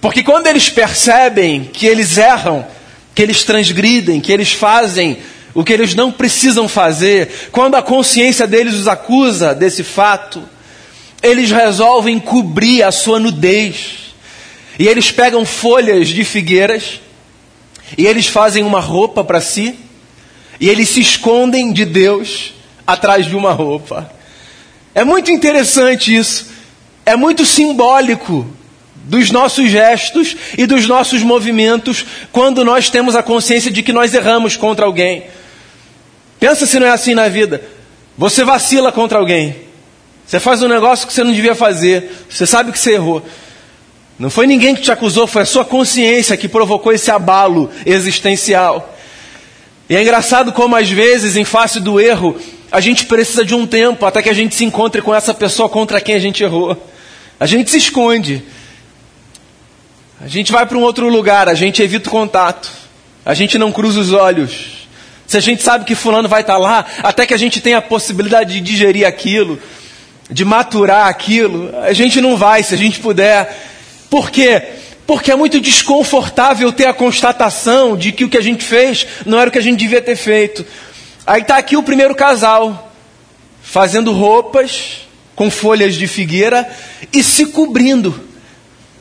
Porque 0.00 0.22
quando 0.22 0.46
eles 0.46 0.70
percebem 0.70 1.64
que 1.64 1.84
eles 1.86 2.16
erram, 2.16 2.64
que 3.16 3.20
eles 3.20 3.42
transgridem, 3.42 4.20
que 4.20 4.30
eles 4.30 4.52
fazem 4.52 5.18
o 5.54 5.64
que 5.64 5.72
eles 5.72 5.96
não 5.96 6.12
precisam 6.12 6.68
fazer, 6.68 7.48
quando 7.50 7.74
a 7.74 7.82
consciência 7.82 8.46
deles 8.46 8.74
os 8.74 8.86
acusa 8.86 9.56
desse 9.56 9.82
fato, 9.82 10.40
eles 11.20 11.50
resolvem 11.50 12.20
cobrir 12.20 12.84
a 12.84 12.92
sua 12.92 13.18
nudez. 13.18 14.14
E 14.78 14.86
eles 14.86 15.10
pegam 15.10 15.44
folhas 15.44 16.06
de 16.06 16.24
figueiras 16.24 17.00
e 17.98 18.06
eles 18.06 18.28
fazem 18.28 18.62
uma 18.62 18.78
roupa 18.78 19.24
para 19.24 19.40
si 19.40 19.76
e 20.60 20.68
eles 20.68 20.90
se 20.90 21.00
escondem 21.00 21.72
de 21.72 21.84
Deus 21.84 22.54
atrás 22.86 23.26
de 23.26 23.34
uma 23.34 23.50
roupa. 23.50 24.13
É 24.94 25.02
muito 25.04 25.30
interessante 25.30 26.14
isso. 26.14 26.46
É 27.04 27.16
muito 27.16 27.44
simbólico 27.44 28.46
dos 28.94 29.30
nossos 29.30 29.70
gestos 29.70 30.36
e 30.56 30.66
dos 30.66 30.86
nossos 30.86 31.22
movimentos 31.22 32.04
quando 32.32 32.64
nós 32.64 32.88
temos 32.88 33.14
a 33.14 33.22
consciência 33.22 33.70
de 33.70 33.82
que 33.82 33.92
nós 33.92 34.14
erramos 34.14 34.56
contra 34.56 34.86
alguém. 34.86 35.24
Pensa 36.40 36.66
se 36.66 36.78
não 36.78 36.86
é 36.86 36.90
assim 36.90 37.14
na 37.14 37.28
vida. 37.28 37.62
Você 38.16 38.44
vacila 38.44 38.92
contra 38.92 39.18
alguém. 39.18 39.56
Você 40.26 40.40
faz 40.40 40.62
um 40.62 40.68
negócio 40.68 41.06
que 41.06 41.12
você 41.12 41.24
não 41.24 41.32
devia 41.32 41.54
fazer. 41.54 42.10
Você 42.30 42.46
sabe 42.46 42.72
que 42.72 42.78
você 42.78 42.92
errou. 42.92 43.22
Não 44.18 44.30
foi 44.30 44.46
ninguém 44.46 44.74
que 44.74 44.82
te 44.82 44.92
acusou, 44.92 45.26
foi 45.26 45.42
a 45.42 45.46
sua 45.46 45.64
consciência 45.64 46.36
que 46.36 46.48
provocou 46.48 46.92
esse 46.92 47.10
abalo 47.10 47.70
existencial. 47.84 48.94
E 49.88 49.96
é 49.96 50.02
engraçado 50.02 50.52
como 50.52 50.76
às 50.76 50.88
vezes, 50.88 51.36
em 51.36 51.44
face 51.44 51.80
do 51.80 52.00
erro, 52.00 52.40
a 52.74 52.80
gente 52.80 53.04
precisa 53.04 53.44
de 53.44 53.54
um 53.54 53.68
tempo 53.68 54.04
até 54.04 54.20
que 54.20 54.28
a 54.28 54.32
gente 54.32 54.52
se 54.52 54.64
encontre 54.64 55.00
com 55.00 55.14
essa 55.14 55.32
pessoa 55.32 55.68
contra 55.68 56.00
quem 56.00 56.16
a 56.16 56.18
gente 56.18 56.42
errou. 56.42 56.76
A 57.38 57.46
gente 57.46 57.70
se 57.70 57.78
esconde. 57.78 58.42
A 60.20 60.26
gente 60.26 60.50
vai 60.50 60.66
para 60.66 60.76
um 60.76 60.82
outro 60.82 61.08
lugar, 61.08 61.48
a 61.48 61.54
gente 61.54 61.80
evita 61.80 62.08
o 62.08 62.10
contato. 62.10 62.68
A 63.24 63.32
gente 63.32 63.58
não 63.58 63.70
cruza 63.70 64.00
os 64.00 64.12
olhos. 64.12 64.88
Se 65.24 65.36
a 65.36 65.40
gente 65.40 65.62
sabe 65.62 65.84
que 65.84 65.94
fulano 65.94 66.28
vai 66.28 66.40
estar 66.40 66.58
lá, 66.58 66.84
até 67.00 67.24
que 67.24 67.32
a 67.32 67.36
gente 67.36 67.60
tenha 67.60 67.78
a 67.78 67.82
possibilidade 67.82 68.54
de 68.54 68.60
digerir 68.60 69.06
aquilo, 69.06 69.56
de 70.28 70.44
maturar 70.44 71.06
aquilo, 71.06 71.72
a 71.78 71.92
gente 71.92 72.20
não 72.20 72.36
vai, 72.36 72.64
se 72.64 72.74
a 72.74 72.78
gente 72.78 72.98
puder. 72.98 73.56
Por 74.10 74.32
quê? 74.32 74.60
Porque 75.06 75.30
é 75.30 75.36
muito 75.36 75.60
desconfortável 75.60 76.72
ter 76.72 76.86
a 76.86 76.92
constatação 76.92 77.96
de 77.96 78.10
que 78.10 78.24
o 78.24 78.28
que 78.28 78.36
a 78.36 78.42
gente 78.42 78.64
fez 78.64 79.06
não 79.24 79.38
era 79.38 79.48
o 79.48 79.52
que 79.52 79.58
a 79.58 79.62
gente 79.62 79.78
devia 79.78 80.02
ter 80.02 80.16
feito. 80.16 80.66
Aí 81.26 81.40
está 81.40 81.56
aqui 81.56 81.76
o 81.76 81.82
primeiro 81.82 82.14
casal, 82.14 82.92
fazendo 83.62 84.12
roupas 84.12 85.06
com 85.34 85.50
folhas 85.50 85.94
de 85.94 86.06
figueira 86.06 86.68
e 87.12 87.22
se 87.22 87.46
cobrindo. 87.46 88.28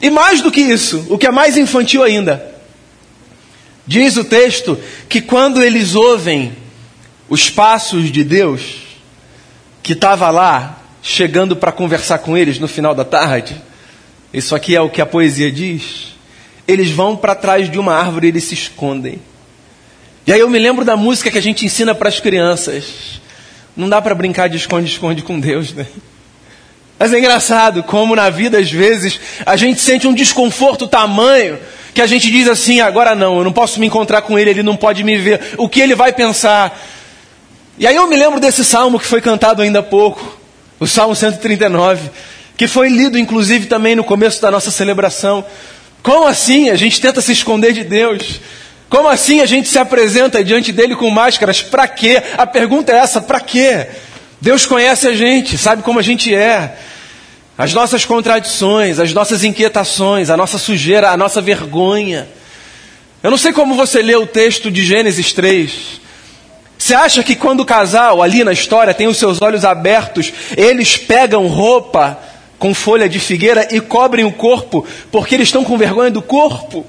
E 0.02 0.10
mais 0.10 0.42
do 0.42 0.52
que 0.52 0.62
isso, 0.62 1.06
o 1.10 1.18
que 1.18 1.28
é 1.28 1.32
mais 1.32 1.58
infantil 1.58 2.02
ainda, 2.02 2.54
diz 3.86 4.16
o 4.16 4.24
texto 4.24 4.80
que 5.10 5.22
quando 5.22 5.62
eles 5.62 5.96
ouvem 5.96 6.56
os 7.30 7.50
passos 7.50 8.12
de 8.12 8.24
Deus, 8.24 8.78
que 9.82 9.94
estava 9.94 10.30
lá 10.30 10.82
chegando 11.02 11.56
para 11.56 11.72
conversar 11.72 12.20
com 12.20 12.38
eles 12.38 12.58
no 12.58 12.68
final 12.68 12.96
da 12.96 13.04
tarde, 13.04 13.62
isso 14.34 14.56
aqui 14.56 14.76
é 14.76 14.82
o 14.82 14.90
que 14.90 15.02
a 15.02 15.06
poesia 15.06 15.52
diz. 15.52 16.16
Eles 16.66 16.90
vão 16.90 17.18
para 17.18 17.36
trás 17.36 17.70
de 17.70 17.78
uma 17.78 17.94
árvore 17.94 18.28
e 18.28 18.30
eles 18.30 18.46
se 18.46 18.54
escondem. 18.54 19.20
E 20.26 20.32
aí 20.32 20.40
eu 20.40 20.50
me 20.50 20.60
lembro 20.60 20.86
da 20.86 20.96
música 20.96 21.30
que 21.30 21.38
a 21.38 21.42
gente 21.42 21.66
ensina 21.66 21.94
para 21.94 22.10
as 22.10 22.20
crianças. 22.20 23.22
Não 23.76 23.90
dá 23.90 24.02
para 24.02 24.16
brincar 24.16 24.48
de 24.50 24.58
esconde-esconde 24.58 25.22
com 25.22 25.40
Deus, 25.40 25.74
né? 25.74 25.86
Mas 26.98 27.14
é 27.14 27.20
engraçado 27.20 27.84
como 27.84 28.16
na 28.16 28.30
vida, 28.30 28.60
às 28.60 28.72
vezes, 28.72 29.20
a 29.46 29.56
gente 29.56 29.82
sente 29.82 30.08
um 30.08 30.14
desconforto 30.14 30.88
tamanho 30.88 31.60
que 31.94 32.02
a 32.02 32.08
gente 32.08 32.32
diz 32.32 32.48
assim: 32.48 32.80
agora 32.80 33.14
não, 33.16 33.40
eu 33.40 33.44
não 33.44 33.52
posso 33.52 33.80
me 33.80 33.88
encontrar 33.88 34.22
com 34.22 34.40
ele, 34.40 34.52
ele 34.52 34.64
não 34.64 34.76
pode 34.76 35.04
me 35.04 35.18
ver, 35.18 35.56
o 35.58 35.68
que 35.68 35.82
ele 35.82 35.96
vai 35.96 36.14
pensar? 36.14 36.80
E 37.78 37.86
aí 37.86 37.96
eu 37.96 38.08
me 38.08 38.16
lembro 38.16 38.40
desse 38.40 38.64
salmo 38.64 39.00
que 39.00 39.06
foi 39.06 39.20
cantado 39.20 39.62
ainda 39.62 39.80
há 39.80 39.84
pouco, 39.84 40.40
o 40.80 40.88
Salmo 40.88 41.16
139 41.16 42.10
que 42.58 42.68
foi 42.68 42.90
lido 42.90 43.18
inclusive 43.18 43.66
também 43.66 43.96
no 43.96 44.04
começo 44.04 44.42
da 44.42 44.52
nossa 44.52 44.72
celebração. 44.72 45.44
Como 46.02 46.26
assim 46.26 46.70
a 46.70 46.76
gente 46.76 47.02
tenta 47.02 47.22
se 47.22 47.32
esconder 47.32 47.74
de 47.74 47.84
Deus? 47.84 48.40
Como 48.94 49.10
assim 49.10 49.42
a 49.42 49.48
gente 49.48 49.70
se 49.70 49.80
apresenta 49.80 50.44
diante 50.44 50.72
dele 50.72 50.96
com 50.96 51.10
máscaras? 51.10 51.64
Para 51.64 51.88
quê? 51.88 52.22
A 52.38 52.46
pergunta 52.46 52.92
é 52.92 52.98
essa: 52.98 53.20
para 53.20 53.40
quê? 53.40 53.88
Deus 54.40 54.68
conhece 54.68 55.08
a 55.08 55.16
gente, 55.16 55.58
sabe 55.58 55.82
como 55.82 55.98
a 55.98 56.04
gente 56.04 56.32
é. 56.32 56.78
As 57.58 57.74
nossas 57.74 58.06
contradições, 58.06 59.00
as 59.00 59.12
nossas 59.12 59.44
inquietações, 59.44 60.30
a 60.30 60.38
nossa 60.38 60.60
sujeira, 60.60 61.10
a 61.10 61.18
nossa 61.18 61.42
vergonha. 61.42 62.28
Eu 63.24 63.32
não 63.32 63.38
sei 63.38 63.52
como 63.52 63.74
você 63.74 64.00
lê 64.00 64.16
o 64.16 64.28
texto 64.28 64.70
de 64.70 64.86
Gênesis 64.86 65.34
3. 65.34 66.00
Você 66.78 66.94
acha 66.94 67.24
que 67.24 67.36
quando 67.36 67.62
o 67.62 67.66
casal, 67.66 68.22
ali 68.22 68.44
na 68.44 68.54
história, 68.54 68.94
tem 68.94 69.08
os 69.08 69.18
seus 69.18 69.42
olhos 69.42 69.66
abertos, 69.66 70.32
eles 70.56 70.98
pegam 70.98 71.48
roupa 71.48 72.20
com 72.60 72.76
folha 72.76 73.10
de 73.10 73.18
figueira 73.18 73.68
e 73.72 73.82
cobrem 73.82 74.24
o 74.24 74.32
corpo 74.32 74.86
porque 75.12 75.34
eles 75.34 75.48
estão 75.48 75.64
com 75.64 75.80
vergonha 75.80 76.12
do 76.12 76.22
corpo. 76.22 76.86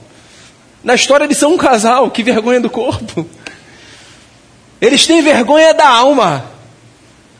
Na 0.84 0.94
história 0.94 1.24
eles 1.24 1.38
são 1.38 1.54
um 1.54 1.56
casal, 1.56 2.10
que 2.10 2.22
vergonha 2.22 2.60
do 2.60 2.70
corpo. 2.70 3.26
Eles 4.80 5.06
têm 5.06 5.22
vergonha 5.22 5.72
da 5.72 5.88
alma. 5.88 6.44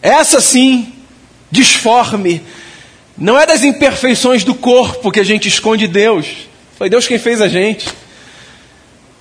Essa 0.01 0.41
sim, 0.41 0.93
disforme. 1.51 2.43
Não 3.17 3.39
é 3.39 3.47
das 3.47 3.63
imperfeições 3.63 4.43
do 4.43 4.55
corpo 4.55 5.13
que 5.13 5.21
a 5.21 5.25
gente 5.25 5.47
esconde 5.47 5.87
Deus. 5.87 6.27
Foi 6.79 6.89
Deus 6.89 7.07
quem 7.07 7.19
fez 7.19 7.41
a 7.41 7.49
gente. 7.49 7.89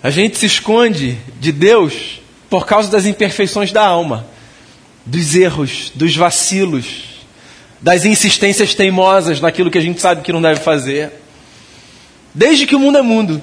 A 0.02 0.10
gente 0.10 0.38
se 0.38 0.46
esconde 0.46 1.18
de 1.40 1.52
Deus 1.52 2.22
por 2.50 2.66
causa 2.66 2.90
das 2.90 3.06
imperfeições 3.06 3.72
da 3.72 3.86
alma, 3.86 4.26
dos 5.06 5.36
erros, 5.36 5.92
dos 5.94 6.16
vacilos 6.16 7.14
das 7.84 8.06
insistências 8.06 8.74
teimosas 8.74 9.42
naquilo 9.42 9.70
que 9.70 9.78
a 9.78 9.82
gente 9.82 10.00
sabe 10.00 10.22
que 10.22 10.32
não 10.32 10.42
deve 10.42 10.62
fazer. 10.62 11.12
Desde 12.34 12.66
que 12.66 12.78
o 12.78 12.80
mundo 12.80 12.98
é 12.98 13.02
mundo. 13.02 13.42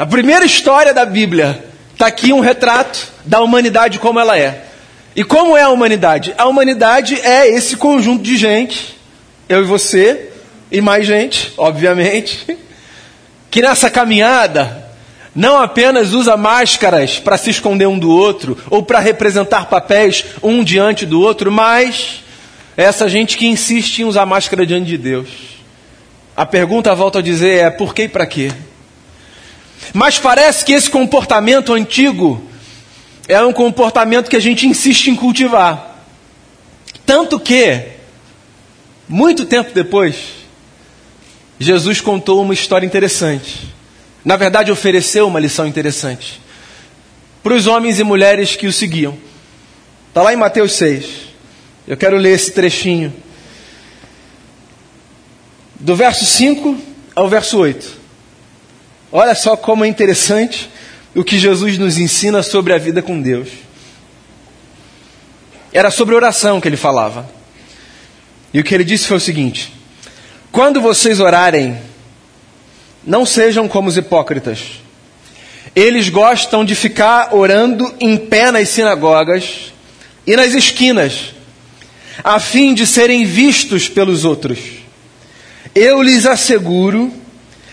A 0.00 0.06
primeira 0.06 0.46
história 0.46 0.94
da 0.94 1.04
Bíblia 1.04 1.62
está 1.92 2.06
aqui 2.06 2.32
um 2.32 2.40
retrato 2.40 3.06
da 3.22 3.42
humanidade 3.42 3.98
como 3.98 4.18
ela 4.18 4.38
é. 4.38 4.64
E 5.14 5.22
como 5.22 5.54
é 5.54 5.60
a 5.60 5.68
humanidade? 5.68 6.34
A 6.38 6.46
humanidade 6.46 7.20
é 7.20 7.46
esse 7.46 7.76
conjunto 7.76 8.22
de 8.22 8.34
gente, 8.34 8.96
eu 9.46 9.60
e 9.60 9.66
você, 9.66 10.30
e 10.72 10.80
mais 10.80 11.06
gente, 11.06 11.52
obviamente, 11.58 12.46
que 13.50 13.60
nessa 13.60 13.90
caminhada 13.90 14.90
não 15.36 15.60
apenas 15.60 16.14
usa 16.14 16.34
máscaras 16.34 17.18
para 17.18 17.36
se 17.36 17.50
esconder 17.50 17.86
um 17.86 17.98
do 17.98 18.08
outro, 18.08 18.56
ou 18.70 18.82
para 18.82 19.00
representar 19.00 19.66
papéis 19.66 20.24
um 20.42 20.64
diante 20.64 21.04
do 21.04 21.20
outro, 21.20 21.52
mas 21.52 22.24
é 22.74 22.84
essa 22.84 23.06
gente 23.06 23.36
que 23.36 23.46
insiste 23.46 23.98
em 23.98 24.06
usar 24.06 24.24
máscara 24.24 24.64
diante 24.64 24.86
de 24.86 24.96
Deus. 24.96 25.28
A 26.34 26.46
pergunta, 26.46 26.94
volto 26.94 27.18
a 27.18 27.22
dizer, 27.22 27.66
é 27.66 27.68
por 27.68 27.94
que 27.94 28.04
e 28.04 28.08
para 28.08 28.24
quê? 28.24 28.50
Mas 29.92 30.18
parece 30.18 30.64
que 30.64 30.72
esse 30.72 30.88
comportamento 30.88 31.72
antigo 31.72 32.42
é 33.26 33.40
um 33.44 33.52
comportamento 33.52 34.28
que 34.28 34.36
a 34.36 34.40
gente 34.40 34.66
insiste 34.66 35.08
em 35.08 35.16
cultivar. 35.16 36.04
Tanto 37.04 37.38
que, 37.40 37.88
muito 39.08 39.44
tempo 39.44 39.72
depois, 39.72 40.16
Jesus 41.58 42.00
contou 42.00 42.42
uma 42.42 42.54
história 42.54 42.86
interessante. 42.86 43.74
Na 44.24 44.36
verdade, 44.36 44.70
ofereceu 44.70 45.26
uma 45.26 45.40
lição 45.40 45.66
interessante 45.66 46.40
para 47.42 47.54
os 47.54 47.66
homens 47.66 47.98
e 47.98 48.04
mulheres 48.04 48.54
que 48.54 48.66
o 48.66 48.72
seguiam. 48.72 49.16
Está 50.08 50.22
lá 50.22 50.32
em 50.32 50.36
Mateus 50.36 50.72
6. 50.72 51.06
Eu 51.86 51.96
quero 51.96 52.16
ler 52.16 52.34
esse 52.34 52.52
trechinho. 52.52 53.12
Do 55.78 55.96
verso 55.96 56.24
5 56.24 56.76
ao 57.14 57.28
verso 57.28 57.58
8. 57.58 57.99
Olha 59.12 59.34
só 59.34 59.56
como 59.56 59.84
é 59.84 59.88
interessante 59.88 60.70
o 61.14 61.24
que 61.24 61.38
Jesus 61.38 61.76
nos 61.76 61.98
ensina 61.98 62.42
sobre 62.42 62.72
a 62.72 62.78
vida 62.78 63.02
com 63.02 63.20
Deus. 63.20 63.48
Era 65.72 65.90
sobre 65.90 66.14
oração 66.14 66.60
que 66.60 66.68
ele 66.68 66.76
falava. 66.76 67.28
E 68.52 68.60
o 68.60 68.64
que 68.64 68.74
ele 68.74 68.84
disse 68.84 69.06
foi 69.06 69.16
o 69.16 69.20
seguinte: 69.20 69.72
Quando 70.52 70.80
vocês 70.80 71.20
orarem, 71.20 71.78
não 73.04 73.24
sejam 73.24 73.68
como 73.68 73.88
os 73.88 73.96
hipócritas. 73.96 74.80
Eles 75.74 76.08
gostam 76.08 76.64
de 76.64 76.74
ficar 76.74 77.34
orando 77.34 77.94
em 78.00 78.16
pé 78.16 78.50
nas 78.50 78.68
sinagogas 78.68 79.72
e 80.26 80.34
nas 80.34 80.52
esquinas 80.52 81.32
a 82.22 82.38
fim 82.38 82.74
de 82.74 82.86
serem 82.86 83.24
vistos 83.24 83.88
pelos 83.88 84.24
outros. 84.24 84.58
Eu 85.74 86.02
lhes 86.02 86.26
asseguro 86.26 87.12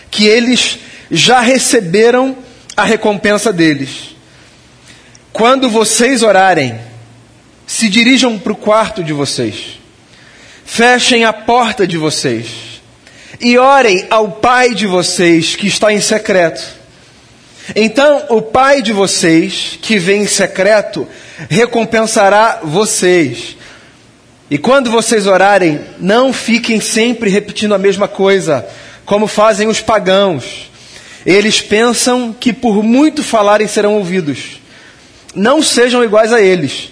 que 0.10 0.25
eles 0.25 0.77
já 1.10 1.40
receberam 1.40 2.38
a 2.76 2.84
recompensa 2.84 3.52
deles. 3.52 4.16
Quando 5.32 5.70
vocês 5.70 6.24
orarem, 6.24 6.80
se 7.66 7.90
dirijam 7.90 8.40
para 8.40 8.54
o 8.54 8.56
quarto 8.56 9.04
de 9.04 9.14
vocês, 9.14 9.80
fechem 10.66 11.26
a 11.26 11.34
porta 11.34 11.86
de 11.86 11.98
vocês 11.98 12.48
e 13.40 13.58
orem 13.58 14.06
ao 14.10 14.32
Pai 14.32 14.74
de 14.74 14.88
vocês 14.88 15.56
que 15.56 15.68
está 15.68 15.94
em 15.94 16.02
secreto. 16.02 16.64
Então 17.76 18.26
o 18.30 18.42
Pai 18.42 18.82
de 18.82 18.94
vocês, 18.94 19.78
que 19.82 20.00
vem 20.00 20.24
em 20.24 20.28
secreto, 20.28 21.08
recompensará 21.50 22.62
vocês. 22.64 23.58
E 24.50 24.58
quando 24.58 24.90
vocês 24.90 25.28
orarem, 25.28 25.82
não 26.00 26.32
fiquem 26.32 26.80
sempre 26.80 27.30
repetindo 27.30 27.76
a 27.76 27.78
mesma 27.78 28.08
coisa, 28.08 28.66
como 29.06 29.28
fazem 29.28 29.68
os 29.68 29.82
pagãos. 29.82 30.67
Eles 31.28 31.60
pensam 31.60 32.32
que 32.32 32.54
por 32.54 32.82
muito 32.82 33.22
falarem 33.22 33.68
serão 33.68 33.96
ouvidos. 33.96 34.62
Não 35.36 35.62
sejam 35.62 36.02
iguais 36.02 36.32
a 36.32 36.42
eles, 36.42 36.90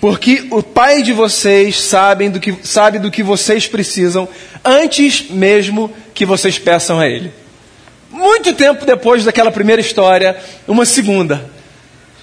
porque 0.00 0.46
o 0.50 0.62
Pai 0.62 1.02
de 1.02 1.12
vocês 1.12 1.82
sabe 1.82 2.30
do 2.30 2.40
que, 2.40 2.56
sabe 2.62 2.98
do 2.98 3.10
que 3.10 3.22
vocês 3.22 3.66
precisam 3.66 4.26
antes 4.64 5.28
mesmo 5.28 5.92
que 6.14 6.24
vocês 6.24 6.58
peçam 6.58 6.98
a 6.98 7.06
Ele. 7.06 7.30
Muito 8.10 8.54
tempo 8.54 8.86
depois 8.86 9.22
daquela 9.22 9.52
primeira 9.52 9.82
história, 9.82 10.34
uma 10.66 10.86
segunda, 10.86 11.50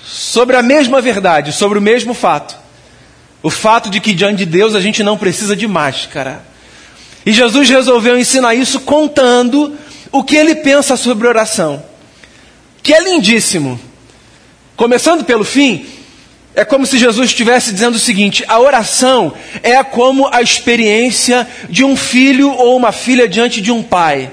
sobre 0.04 0.56
a 0.56 0.64
mesma 0.64 1.00
verdade, 1.00 1.54
sobre 1.54 1.78
o 1.78 1.82
mesmo 1.82 2.16
fato. 2.16 2.56
O 3.44 3.52
fato 3.52 3.88
de 3.88 4.00
que 4.00 4.14
diante 4.14 4.38
de 4.38 4.46
Deus 4.48 4.74
a 4.74 4.80
gente 4.80 5.04
não 5.04 5.16
precisa 5.16 5.56
de 5.56 5.68
máscara. 5.68 6.44
E 7.24 7.32
Jesus 7.32 7.70
resolveu 7.70 8.18
ensinar 8.18 8.56
isso 8.56 8.80
contando 8.80 9.78
o 10.12 10.24
que 10.24 10.36
ele 10.36 10.56
pensa 10.56 10.98
sobre 10.98 11.28
oração. 11.28 11.84
Que 12.84 12.94
é 12.94 13.02
lindíssimo. 13.02 13.80
Começando 14.76 15.24
pelo 15.24 15.44
fim, 15.44 15.86
é 16.54 16.66
como 16.66 16.86
se 16.86 16.98
Jesus 16.98 17.30
estivesse 17.30 17.72
dizendo 17.72 17.96
o 17.96 18.00
seguinte: 18.00 18.44
a 18.48 18.60
oração 18.60 19.34
é 19.64 19.82
como 19.84 20.28
a 20.32 20.42
experiência 20.42 21.48
de 21.70 21.86
um 21.86 21.96
filho 21.96 22.52
ou 22.52 22.76
uma 22.76 22.92
filha 22.92 23.28
diante 23.28 23.62
de 23.62 23.72
um 23.72 23.82
pai. 23.82 24.32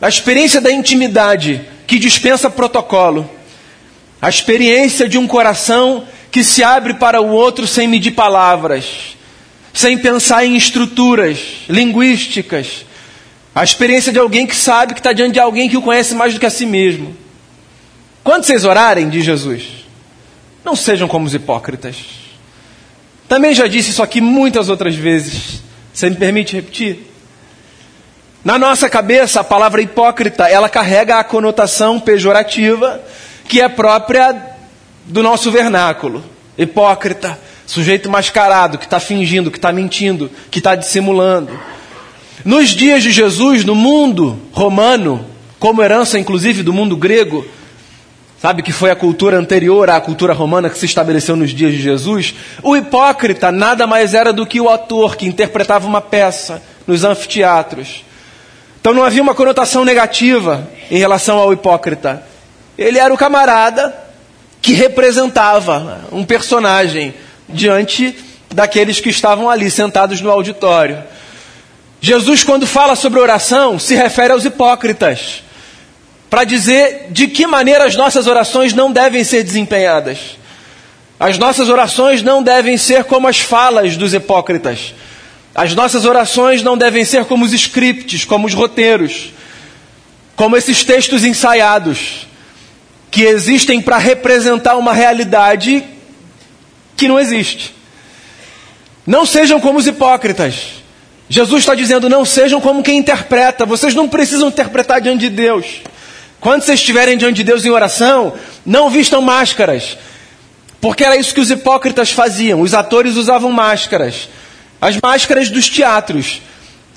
A 0.00 0.08
experiência 0.08 0.60
da 0.60 0.70
intimidade 0.70 1.60
que 1.86 1.98
dispensa 1.98 2.48
protocolo. 2.48 3.28
A 4.20 4.28
experiência 4.28 5.08
de 5.08 5.18
um 5.18 5.26
coração 5.26 6.06
que 6.30 6.42
se 6.42 6.64
abre 6.64 6.94
para 6.94 7.20
o 7.20 7.28
outro 7.28 7.66
sem 7.66 7.86
medir 7.86 8.12
palavras, 8.12 9.16
sem 9.74 9.98
pensar 9.98 10.46
em 10.46 10.56
estruturas 10.56 11.38
linguísticas. 11.68 12.86
A 13.54 13.62
experiência 13.62 14.12
de 14.12 14.18
alguém 14.18 14.46
que 14.46 14.56
sabe 14.56 14.94
que 14.94 15.00
está 15.00 15.12
diante 15.12 15.34
de 15.34 15.40
alguém 15.40 15.68
que 15.68 15.76
o 15.76 15.82
conhece 15.82 16.14
mais 16.14 16.32
do 16.32 16.40
que 16.40 16.46
a 16.46 16.50
si 16.50 16.64
mesmo. 16.64 17.14
Quando 18.24 18.44
vocês 18.44 18.64
orarem, 18.64 19.08
diz 19.08 19.24
Jesus, 19.24 19.86
não 20.64 20.74
sejam 20.74 21.06
como 21.08 21.26
os 21.26 21.34
hipócritas. 21.34 21.96
Também 23.28 23.54
já 23.54 23.66
disse 23.66 23.90
isso 23.90 24.02
aqui 24.02 24.20
muitas 24.20 24.68
outras 24.68 24.94
vezes. 24.94 25.62
Você 25.92 26.08
me 26.08 26.16
permite 26.16 26.54
repetir? 26.54 27.10
Na 28.44 28.58
nossa 28.58 28.88
cabeça, 28.88 29.40
a 29.40 29.44
palavra 29.44 29.82
hipócrita, 29.82 30.48
ela 30.48 30.68
carrega 30.68 31.18
a 31.18 31.24
conotação 31.24 32.00
pejorativa 32.00 33.00
que 33.48 33.60
é 33.60 33.68
própria 33.68 34.34
do 35.04 35.22
nosso 35.22 35.50
vernáculo. 35.50 36.24
Hipócrita, 36.56 37.38
sujeito 37.66 38.10
mascarado, 38.10 38.78
que 38.78 38.84
está 38.84 38.98
fingindo, 38.98 39.50
que 39.50 39.58
está 39.58 39.72
mentindo, 39.72 40.30
que 40.50 40.58
está 40.58 40.74
dissimulando. 40.74 41.58
Nos 42.44 42.70
dias 42.70 43.02
de 43.02 43.10
Jesus, 43.10 43.64
no 43.64 43.74
mundo 43.74 44.38
romano, 44.52 45.24
como 45.58 45.82
herança 45.82 46.18
inclusive 46.18 46.62
do 46.62 46.72
mundo 46.72 46.96
grego, 46.96 47.46
sabe 48.40 48.62
que 48.62 48.72
foi 48.72 48.90
a 48.90 48.96
cultura 48.96 49.38
anterior 49.38 49.88
à 49.88 50.00
cultura 50.00 50.32
romana 50.32 50.68
que 50.68 50.76
se 50.76 50.86
estabeleceu 50.86 51.36
nos 51.36 51.50
dias 51.50 51.72
de 51.72 51.80
Jesus, 51.80 52.34
o 52.62 52.76
hipócrita 52.76 53.52
nada 53.52 53.86
mais 53.86 54.14
era 54.14 54.32
do 54.32 54.44
que 54.44 54.60
o 54.60 54.68
ator 54.68 55.16
que 55.16 55.26
interpretava 55.26 55.86
uma 55.86 56.00
peça 56.00 56.60
nos 56.86 57.04
anfiteatros. 57.04 58.04
Então 58.80 58.92
não 58.92 59.04
havia 59.04 59.22
uma 59.22 59.34
conotação 59.34 59.84
negativa 59.84 60.68
em 60.90 60.98
relação 60.98 61.38
ao 61.38 61.52
hipócrita. 61.52 62.24
Ele 62.76 62.98
era 62.98 63.14
o 63.14 63.16
camarada 63.16 63.94
que 64.60 64.72
representava 64.72 66.00
um 66.10 66.24
personagem 66.24 67.14
diante 67.48 68.16
daqueles 68.52 68.98
que 68.98 69.08
estavam 69.08 69.48
ali 69.48 69.70
sentados 69.70 70.20
no 70.20 70.30
auditório. 70.30 70.98
Jesus, 72.04 72.42
quando 72.42 72.66
fala 72.66 72.96
sobre 72.96 73.20
oração, 73.20 73.78
se 73.78 73.94
refere 73.94 74.32
aos 74.32 74.44
hipócritas, 74.44 75.40
para 76.28 76.42
dizer 76.42 77.06
de 77.10 77.28
que 77.28 77.46
maneira 77.46 77.84
as 77.84 77.94
nossas 77.94 78.26
orações 78.26 78.74
não 78.74 78.90
devem 78.90 79.22
ser 79.22 79.44
desempenhadas. 79.44 80.18
As 81.20 81.38
nossas 81.38 81.68
orações 81.68 82.20
não 82.20 82.42
devem 82.42 82.76
ser 82.76 83.04
como 83.04 83.28
as 83.28 83.38
falas 83.38 83.96
dos 83.96 84.12
hipócritas. 84.12 84.92
As 85.54 85.76
nossas 85.76 86.04
orações 86.04 86.60
não 86.60 86.76
devem 86.76 87.04
ser 87.04 87.24
como 87.24 87.44
os 87.44 87.52
scripts, 87.52 88.24
como 88.24 88.48
os 88.48 88.54
roteiros, 88.54 89.32
como 90.34 90.56
esses 90.56 90.82
textos 90.82 91.22
ensaiados 91.22 92.26
que 93.12 93.22
existem 93.22 93.80
para 93.80 93.98
representar 93.98 94.76
uma 94.76 94.92
realidade 94.92 95.84
que 96.96 97.06
não 97.06 97.20
existe. 97.20 97.72
Não 99.06 99.24
sejam 99.24 99.60
como 99.60 99.78
os 99.78 99.86
hipócritas. 99.86 100.81
Jesus 101.28 101.62
está 101.62 101.74
dizendo: 101.74 102.08
não 102.08 102.24
sejam 102.24 102.60
como 102.60 102.82
quem 102.82 102.98
interpreta. 102.98 103.66
Vocês 103.66 103.94
não 103.94 104.08
precisam 104.08 104.48
interpretar 104.48 105.00
diante 105.00 105.20
de 105.20 105.30
Deus. 105.30 105.82
Quando 106.40 106.62
vocês 106.62 106.80
estiverem 106.80 107.16
diante 107.16 107.36
de 107.36 107.44
Deus 107.44 107.64
em 107.64 107.70
oração, 107.70 108.34
não 108.66 108.90
vistam 108.90 109.22
máscaras. 109.22 109.96
Porque 110.80 111.04
era 111.04 111.16
isso 111.16 111.32
que 111.32 111.40
os 111.40 111.50
hipócritas 111.50 112.10
faziam. 112.10 112.60
Os 112.60 112.74
atores 112.74 113.14
usavam 113.14 113.52
máscaras. 113.52 114.28
As 114.80 114.98
máscaras 115.00 115.48
dos 115.48 115.68
teatros, 115.68 116.42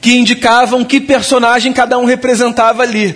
que 0.01 0.15
indicavam 0.15 0.83
que 0.83 0.99
personagem 0.99 1.71
cada 1.71 1.97
um 1.99 2.05
representava 2.05 2.81
ali. 2.81 3.15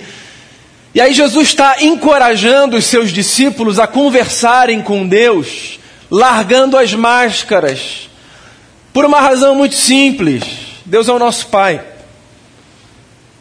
E 0.94 1.02
aí 1.02 1.14
Jesus 1.14 1.50
está 1.50 1.78
encorajando 1.82 2.78
os 2.78 2.86
seus 2.86 3.12
discípulos 3.12 3.80
a 3.80 3.88
conversarem 3.88 4.82
com 4.82 5.08
Deus, 5.08 5.80
largando 6.10 6.78
as 6.78 6.94
máscaras, 6.94 8.10
por 8.94 9.06
uma 9.06 9.20
razão 9.20 9.56
muito 9.56 9.76
simples: 9.76 10.44
Deus 10.90 11.08
é 11.08 11.14
o 11.14 11.20
nosso 11.20 11.48
Pai. 11.48 11.82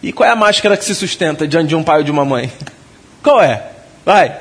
E 0.02 0.12
qual 0.12 0.28
é 0.28 0.32
a 0.32 0.36
máscara 0.36 0.76
que 0.76 0.84
se 0.84 0.94
sustenta 0.94 1.48
diante 1.48 1.68
de 1.68 1.74
um 1.74 1.82
pai 1.82 1.98
ou 1.98 2.04
de 2.04 2.10
uma 2.12 2.24
mãe? 2.24 2.52
Qual 3.20 3.42
é? 3.42 3.66
Vai. 4.06 4.32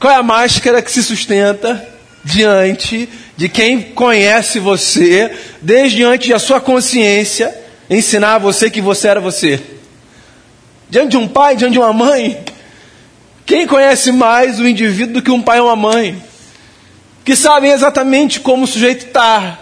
Qual 0.00 0.10
é 0.10 0.16
a 0.16 0.22
máscara 0.22 0.80
que 0.80 0.90
se 0.90 1.02
sustenta 1.02 1.86
diante 2.24 3.06
de 3.36 3.50
quem 3.50 3.82
conhece 3.82 4.58
você, 4.58 5.30
desde 5.60 5.98
diante 5.98 6.30
da 6.30 6.38
sua 6.38 6.62
consciência, 6.62 7.54
ensinar 7.90 8.36
a 8.36 8.38
você 8.38 8.70
que 8.70 8.80
você 8.80 9.08
era 9.08 9.20
você? 9.20 9.60
diante 10.92 11.12
de 11.12 11.16
um 11.16 11.26
pai, 11.26 11.56
diante 11.56 11.72
de 11.72 11.78
uma 11.78 11.92
mãe. 11.94 12.44
Quem 13.46 13.66
conhece 13.66 14.12
mais 14.12 14.60
o 14.60 14.68
indivíduo 14.68 15.14
do 15.14 15.22
que 15.22 15.30
um 15.30 15.40
pai 15.40 15.58
ou 15.58 15.68
uma 15.68 15.74
mãe? 15.74 16.22
Que 17.24 17.34
sabem 17.34 17.70
exatamente 17.70 18.40
como 18.40 18.64
o 18.64 18.66
sujeito 18.66 19.06
está 19.06 19.58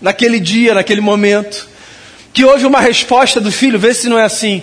naquele 0.00 0.40
dia, 0.40 0.74
naquele 0.74 1.00
momento. 1.00 1.68
Que 2.32 2.44
houve 2.44 2.66
uma 2.66 2.80
resposta 2.80 3.40
do 3.40 3.50
filho, 3.50 3.78
vê 3.78 3.94
se 3.94 4.08
não 4.08 4.18
é 4.18 4.24
assim. 4.24 4.62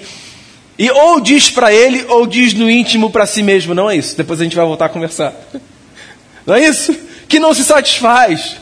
E 0.78 0.90
ou 0.92 1.20
diz 1.20 1.50
para 1.50 1.74
ele, 1.74 2.06
ou 2.08 2.28
diz 2.28 2.54
no 2.54 2.70
íntimo 2.70 3.10
para 3.10 3.26
si 3.26 3.42
mesmo. 3.42 3.74
Não 3.74 3.90
é 3.90 3.96
isso. 3.96 4.16
Depois 4.16 4.40
a 4.40 4.44
gente 4.44 4.56
vai 4.56 4.66
voltar 4.66 4.86
a 4.86 4.90
conversar. 4.90 5.34
Não 6.46 6.56
é 6.56 6.68
isso? 6.68 6.94
Que 7.26 7.40
não 7.40 7.54
se 7.54 7.64
satisfaz 7.64 8.58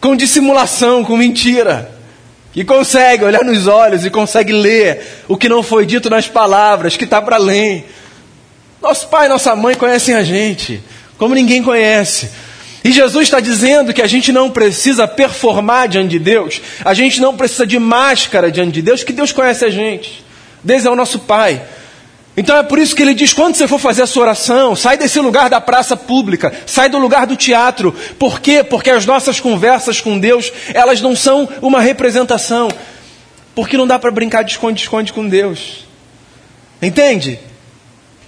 com 0.00 0.14
dissimulação, 0.14 1.04
com 1.04 1.16
mentira 1.16 1.98
que 2.58 2.64
consegue 2.64 3.24
olhar 3.24 3.44
nos 3.44 3.68
olhos 3.68 4.04
e 4.04 4.10
consegue 4.10 4.52
ler 4.52 5.22
o 5.28 5.36
que 5.36 5.48
não 5.48 5.62
foi 5.62 5.86
dito 5.86 6.08
nas 6.10 6.26
palavras, 6.26 6.96
que 6.96 7.04
está 7.04 7.20
para 7.20 7.36
além. 7.36 7.84
Nosso 8.82 9.06
pai 9.08 9.26
e 9.26 9.28
nossa 9.28 9.54
mãe 9.54 9.76
conhecem 9.76 10.14
a 10.14 10.24
gente, 10.24 10.82
como 11.16 11.36
ninguém 11.36 11.62
conhece. 11.62 12.28
E 12.84 12.92
Jesus 12.92 13.24
está 13.24 13.40
dizendo 13.40 13.92
que 13.92 14.02
a 14.02 14.06
gente 14.06 14.30
não 14.32 14.50
precisa 14.50 15.06
performar 15.06 15.88
diante 15.88 16.10
de 16.10 16.18
Deus, 16.18 16.60
a 16.84 16.94
gente 16.94 17.20
não 17.20 17.36
precisa 17.36 17.66
de 17.66 17.78
máscara 17.78 18.50
diante 18.50 18.72
de 18.72 18.82
Deus, 18.82 19.02
que 19.02 19.12
Deus 19.12 19.32
conhece 19.32 19.64
a 19.64 19.70
gente. 19.70 20.24
Deus 20.62 20.84
é 20.84 20.90
o 20.90 20.96
nosso 20.96 21.20
Pai. 21.20 21.60
Então 22.36 22.56
é 22.56 22.62
por 22.62 22.78
isso 22.78 22.94
que 22.94 23.02
ele 23.02 23.14
diz: 23.14 23.32
quando 23.32 23.56
você 23.56 23.66
for 23.66 23.80
fazer 23.80 24.02
a 24.02 24.06
sua 24.06 24.22
oração, 24.22 24.76
sai 24.76 24.96
desse 24.96 25.18
lugar 25.18 25.50
da 25.50 25.60
praça 25.60 25.96
pública, 25.96 26.52
sai 26.66 26.88
do 26.88 26.96
lugar 26.96 27.26
do 27.26 27.34
teatro. 27.34 27.92
Por 28.16 28.40
quê? 28.40 28.62
Porque 28.62 28.90
as 28.90 29.04
nossas 29.04 29.40
conversas 29.40 30.00
com 30.00 30.16
Deus, 30.16 30.52
elas 30.72 31.00
não 31.00 31.16
são 31.16 31.48
uma 31.60 31.80
representação. 31.80 32.68
Porque 33.56 33.76
não 33.76 33.88
dá 33.88 33.98
para 33.98 34.12
brincar 34.12 34.44
de 34.44 34.52
esconde-esconde 34.52 35.12
com 35.12 35.26
Deus. 35.26 35.84
Entende? 36.80 37.40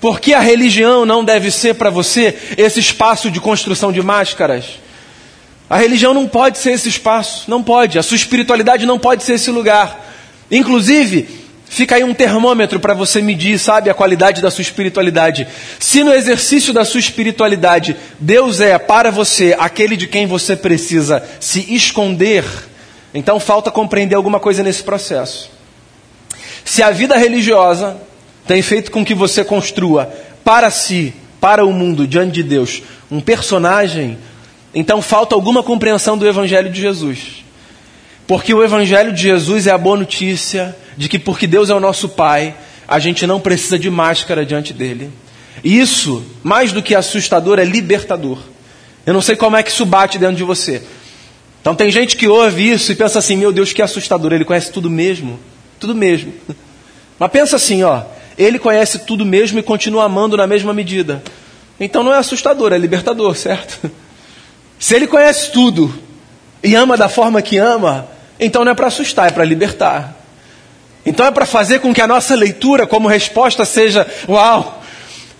Porque 0.00 0.32
a 0.32 0.40
religião 0.40 1.04
não 1.04 1.24
deve 1.24 1.50
ser 1.50 1.74
para 1.74 1.90
você 1.90 2.36
esse 2.56 2.80
espaço 2.80 3.30
de 3.30 3.40
construção 3.40 3.92
de 3.92 4.02
máscaras. 4.02 4.64
A 5.68 5.76
religião 5.76 6.14
não 6.14 6.26
pode 6.26 6.58
ser 6.58 6.72
esse 6.72 6.88
espaço, 6.88 7.44
não 7.48 7.62
pode. 7.62 7.98
A 7.98 8.02
sua 8.02 8.16
espiritualidade 8.16 8.86
não 8.86 8.98
pode 8.98 9.22
ser 9.22 9.34
esse 9.34 9.50
lugar. 9.50 10.08
Inclusive, 10.50 11.40
Fica 11.72 11.94
aí 11.94 12.02
um 12.02 12.12
termômetro 12.12 12.80
para 12.80 12.94
você 12.94 13.22
medir, 13.22 13.56
sabe, 13.56 13.88
a 13.88 13.94
qualidade 13.94 14.42
da 14.42 14.50
sua 14.50 14.62
espiritualidade. 14.62 15.46
Se 15.78 16.02
no 16.02 16.12
exercício 16.12 16.72
da 16.72 16.84
sua 16.84 16.98
espiritualidade 16.98 17.96
Deus 18.18 18.60
é 18.60 18.76
para 18.76 19.08
você 19.12 19.54
aquele 19.56 19.96
de 19.96 20.08
quem 20.08 20.26
você 20.26 20.56
precisa 20.56 21.22
se 21.38 21.72
esconder, 21.72 22.44
Então 23.14 23.38
falta 23.38 23.70
compreender 23.70 24.16
alguma 24.16 24.40
coisa 24.40 24.64
nesse 24.64 24.82
processo. 24.82 25.48
Se 26.64 26.82
a 26.82 26.90
vida 26.90 27.16
religiosa 27.16 27.96
tem 28.50 28.62
feito 28.62 28.90
com 28.90 29.04
que 29.04 29.14
você 29.14 29.44
construa 29.44 30.12
para 30.42 30.72
si, 30.72 31.14
para 31.40 31.64
o 31.64 31.72
mundo, 31.72 32.04
diante 32.04 32.32
de 32.32 32.42
Deus, 32.42 32.82
um 33.08 33.20
personagem, 33.20 34.18
então 34.74 35.00
falta 35.00 35.36
alguma 35.36 35.62
compreensão 35.62 36.18
do 36.18 36.26
Evangelho 36.26 36.68
de 36.68 36.80
Jesus. 36.80 37.44
Porque 38.26 38.52
o 38.52 38.64
Evangelho 38.64 39.12
de 39.12 39.22
Jesus 39.22 39.68
é 39.68 39.70
a 39.70 39.78
boa 39.78 39.96
notícia 39.96 40.76
de 40.96 41.08
que, 41.08 41.16
porque 41.16 41.46
Deus 41.46 41.70
é 41.70 41.74
o 41.76 41.78
nosso 41.78 42.08
Pai, 42.08 42.56
a 42.88 42.98
gente 42.98 43.24
não 43.24 43.38
precisa 43.38 43.78
de 43.78 43.88
máscara 43.88 44.44
diante 44.44 44.72
dele. 44.72 45.12
E 45.62 45.78
isso, 45.78 46.24
mais 46.42 46.72
do 46.72 46.82
que 46.82 46.92
assustador, 46.92 47.60
é 47.60 47.64
libertador. 47.64 48.38
Eu 49.06 49.14
não 49.14 49.22
sei 49.22 49.36
como 49.36 49.56
é 49.56 49.62
que 49.62 49.70
isso 49.70 49.86
bate 49.86 50.18
dentro 50.18 50.34
de 50.34 50.42
você. 50.42 50.82
Então 51.60 51.72
tem 51.72 51.88
gente 51.88 52.16
que 52.16 52.26
ouve 52.26 52.68
isso 52.68 52.90
e 52.90 52.96
pensa 52.96 53.20
assim: 53.20 53.36
meu 53.36 53.52
Deus, 53.52 53.72
que 53.72 53.80
assustador, 53.80 54.32
ele 54.32 54.44
conhece 54.44 54.72
tudo 54.72 54.90
mesmo. 54.90 55.38
Tudo 55.78 55.94
mesmo. 55.94 56.34
Mas 57.16 57.30
pensa 57.30 57.54
assim, 57.54 57.84
ó, 57.84 58.02
ele 58.42 58.58
conhece 58.58 59.00
tudo 59.00 59.24
mesmo 59.24 59.58
e 59.58 59.62
continua 59.62 60.04
amando 60.04 60.36
na 60.36 60.46
mesma 60.46 60.72
medida. 60.72 61.22
Então 61.78 62.02
não 62.02 62.14
é 62.14 62.18
assustador, 62.18 62.72
é 62.72 62.78
libertador, 62.78 63.36
certo? 63.36 63.90
Se 64.78 64.94
ele 64.94 65.06
conhece 65.06 65.52
tudo 65.52 65.92
e 66.62 66.74
ama 66.74 66.96
da 66.96 67.08
forma 67.08 67.42
que 67.42 67.58
ama, 67.58 68.08
então 68.38 68.64
não 68.64 68.72
é 68.72 68.74
para 68.74 68.86
assustar, 68.86 69.28
é 69.28 69.30
para 69.30 69.44
libertar. 69.44 70.16
Então 71.04 71.26
é 71.26 71.30
para 71.30 71.44
fazer 71.44 71.80
com 71.80 71.92
que 71.92 72.00
a 72.00 72.06
nossa 72.06 72.34
leitura, 72.34 72.86
como 72.86 73.08
resposta, 73.08 73.64
seja: 73.64 74.06
Uau! 74.28 74.82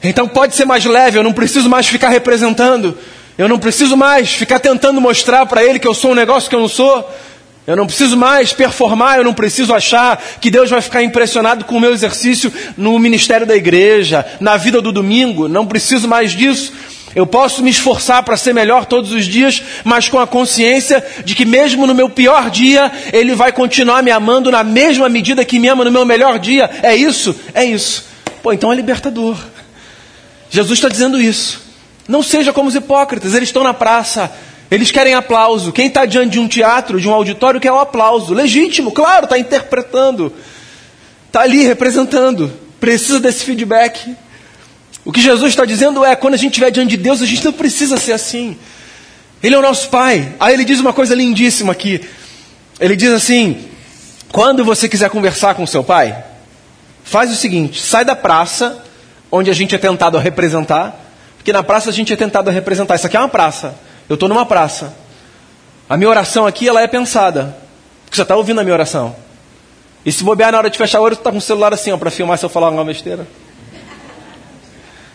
Então 0.02 0.28
pode 0.28 0.54
ser 0.54 0.64
mais 0.64 0.84
leve, 0.84 1.18
eu 1.18 1.22
não 1.22 1.32
preciso 1.32 1.68
mais 1.68 1.86
ficar 1.86 2.08
representando, 2.08 2.96
eu 3.36 3.48
não 3.48 3.58
preciso 3.58 3.96
mais 3.96 4.32
ficar 4.32 4.58
tentando 4.58 5.00
mostrar 5.00 5.46
para 5.46 5.64
ele 5.64 5.78
que 5.78 5.88
eu 5.88 5.94
sou 5.94 6.12
um 6.12 6.14
negócio 6.14 6.48
que 6.48 6.56
eu 6.56 6.60
não 6.60 6.68
sou. 6.68 7.10
Eu 7.70 7.76
não 7.76 7.86
preciso 7.86 8.16
mais 8.16 8.52
performar, 8.52 9.18
eu 9.18 9.22
não 9.22 9.32
preciso 9.32 9.72
achar 9.72 10.20
que 10.40 10.50
Deus 10.50 10.68
vai 10.68 10.80
ficar 10.80 11.04
impressionado 11.04 11.64
com 11.64 11.76
o 11.76 11.80
meu 11.80 11.92
exercício 11.92 12.52
no 12.76 12.98
ministério 12.98 13.46
da 13.46 13.54
igreja, 13.54 14.26
na 14.40 14.56
vida 14.56 14.82
do 14.82 14.90
domingo. 14.90 15.46
Não 15.46 15.64
preciso 15.64 16.08
mais 16.08 16.32
disso. 16.32 16.72
Eu 17.14 17.24
posso 17.24 17.62
me 17.62 17.70
esforçar 17.70 18.24
para 18.24 18.36
ser 18.36 18.52
melhor 18.52 18.86
todos 18.86 19.12
os 19.12 19.24
dias, 19.24 19.62
mas 19.84 20.08
com 20.08 20.18
a 20.18 20.26
consciência 20.26 21.04
de 21.24 21.36
que, 21.36 21.44
mesmo 21.44 21.86
no 21.86 21.94
meu 21.94 22.10
pior 22.10 22.50
dia, 22.50 22.90
Ele 23.12 23.36
vai 23.36 23.52
continuar 23.52 24.02
me 24.02 24.10
amando 24.10 24.50
na 24.50 24.64
mesma 24.64 25.08
medida 25.08 25.44
que 25.44 25.60
me 25.60 25.68
ama 25.68 25.84
no 25.84 25.92
meu 25.92 26.04
melhor 26.04 26.40
dia. 26.40 26.68
É 26.82 26.96
isso? 26.96 27.38
É 27.54 27.64
isso. 27.64 28.04
Pô, 28.42 28.52
então 28.52 28.72
é 28.72 28.74
libertador. 28.74 29.38
Jesus 30.50 30.76
está 30.76 30.88
dizendo 30.88 31.20
isso. 31.20 31.62
Não 32.08 32.20
seja 32.20 32.52
como 32.52 32.68
os 32.68 32.74
hipócritas, 32.74 33.32
eles 33.32 33.48
estão 33.48 33.62
na 33.62 33.72
praça, 33.72 34.32
eles 34.70 34.90
querem 34.90 35.14
aplauso. 35.14 35.72
Quem 35.72 35.86
está 35.88 36.06
diante 36.06 36.30
de 36.30 36.38
um 36.38 36.46
teatro, 36.46 37.00
de 37.00 37.08
um 37.08 37.12
auditório, 37.12 37.60
quer 37.60 37.72
o 37.72 37.76
um 37.76 37.80
aplauso. 37.80 38.32
Legítimo, 38.32 38.92
claro, 38.92 39.24
está 39.24 39.38
interpretando, 39.38 40.32
está 41.26 41.40
ali 41.40 41.64
representando, 41.64 42.52
precisa 42.78 43.18
desse 43.18 43.44
feedback. 43.44 44.14
O 45.04 45.10
que 45.10 45.20
Jesus 45.20 45.50
está 45.50 45.64
dizendo 45.64 46.04
é: 46.04 46.14
quando 46.14 46.34
a 46.34 46.36
gente 46.36 46.52
estiver 46.52 46.70
diante 46.70 46.90
de 46.90 46.98
Deus, 46.98 47.20
a 47.20 47.26
gente 47.26 47.44
não 47.44 47.52
precisa 47.52 47.96
ser 47.96 48.12
assim. 48.12 48.56
Ele 49.42 49.54
é 49.54 49.58
o 49.58 49.62
nosso 49.62 49.88
Pai. 49.88 50.34
Aí 50.38 50.54
ele 50.54 50.64
diz 50.64 50.78
uma 50.78 50.92
coisa 50.92 51.14
lindíssima 51.14 51.72
aqui. 51.72 52.00
Ele 52.78 52.94
diz 52.94 53.10
assim: 53.10 53.68
quando 54.32 54.64
você 54.64 54.88
quiser 54.88 55.10
conversar 55.10 55.54
com 55.54 55.66
seu 55.66 55.82
pai, 55.82 56.24
faz 57.02 57.32
o 57.32 57.34
seguinte: 57.34 57.80
sai 57.80 58.04
da 58.04 58.14
praça, 58.14 58.84
onde 59.30 59.50
a 59.50 59.54
gente 59.54 59.74
é 59.74 59.78
tentado 59.78 60.16
a 60.16 60.20
representar, 60.20 60.98
porque 61.36 61.52
na 61.52 61.62
praça 61.62 61.90
a 61.90 61.92
gente 61.92 62.12
é 62.12 62.16
tentado 62.16 62.48
a 62.48 62.52
representar. 62.52 62.94
Isso 62.94 63.06
aqui 63.06 63.16
é 63.16 63.20
uma 63.20 63.28
praça. 63.28 63.74
Eu 64.10 64.14
estou 64.14 64.28
numa 64.28 64.44
praça. 64.44 64.92
A 65.88 65.96
minha 65.96 66.10
oração 66.10 66.44
aqui 66.44 66.68
ela 66.68 66.82
é 66.82 66.88
pensada. 66.88 67.56
Porque 68.04 68.16
você 68.16 68.22
está 68.22 68.34
ouvindo 68.34 68.60
a 68.60 68.64
minha 68.64 68.74
oração. 68.74 69.14
E 70.04 70.10
se 70.10 70.24
bobear 70.24 70.50
na 70.50 70.58
hora 70.58 70.68
de 70.68 70.76
fechar 70.76 71.00
o 71.00 71.04
olho, 71.04 71.14
você 71.14 71.20
está 71.20 71.30
com 71.30 71.38
o 71.38 71.40
celular 71.40 71.72
assim, 71.72 71.96
para 71.96 72.10
filmar 72.10 72.36
se 72.36 72.44
eu 72.44 72.50
falar 72.50 72.70
uma 72.70 72.84
besteira. 72.84 73.24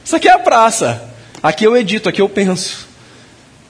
Isso 0.04 0.16
aqui 0.16 0.30
é 0.30 0.32
a 0.32 0.40
praça. 0.40 1.04
Aqui 1.44 1.66
eu 1.66 1.76
edito, 1.76 2.08
aqui 2.08 2.22
eu 2.22 2.30
penso. 2.30 2.88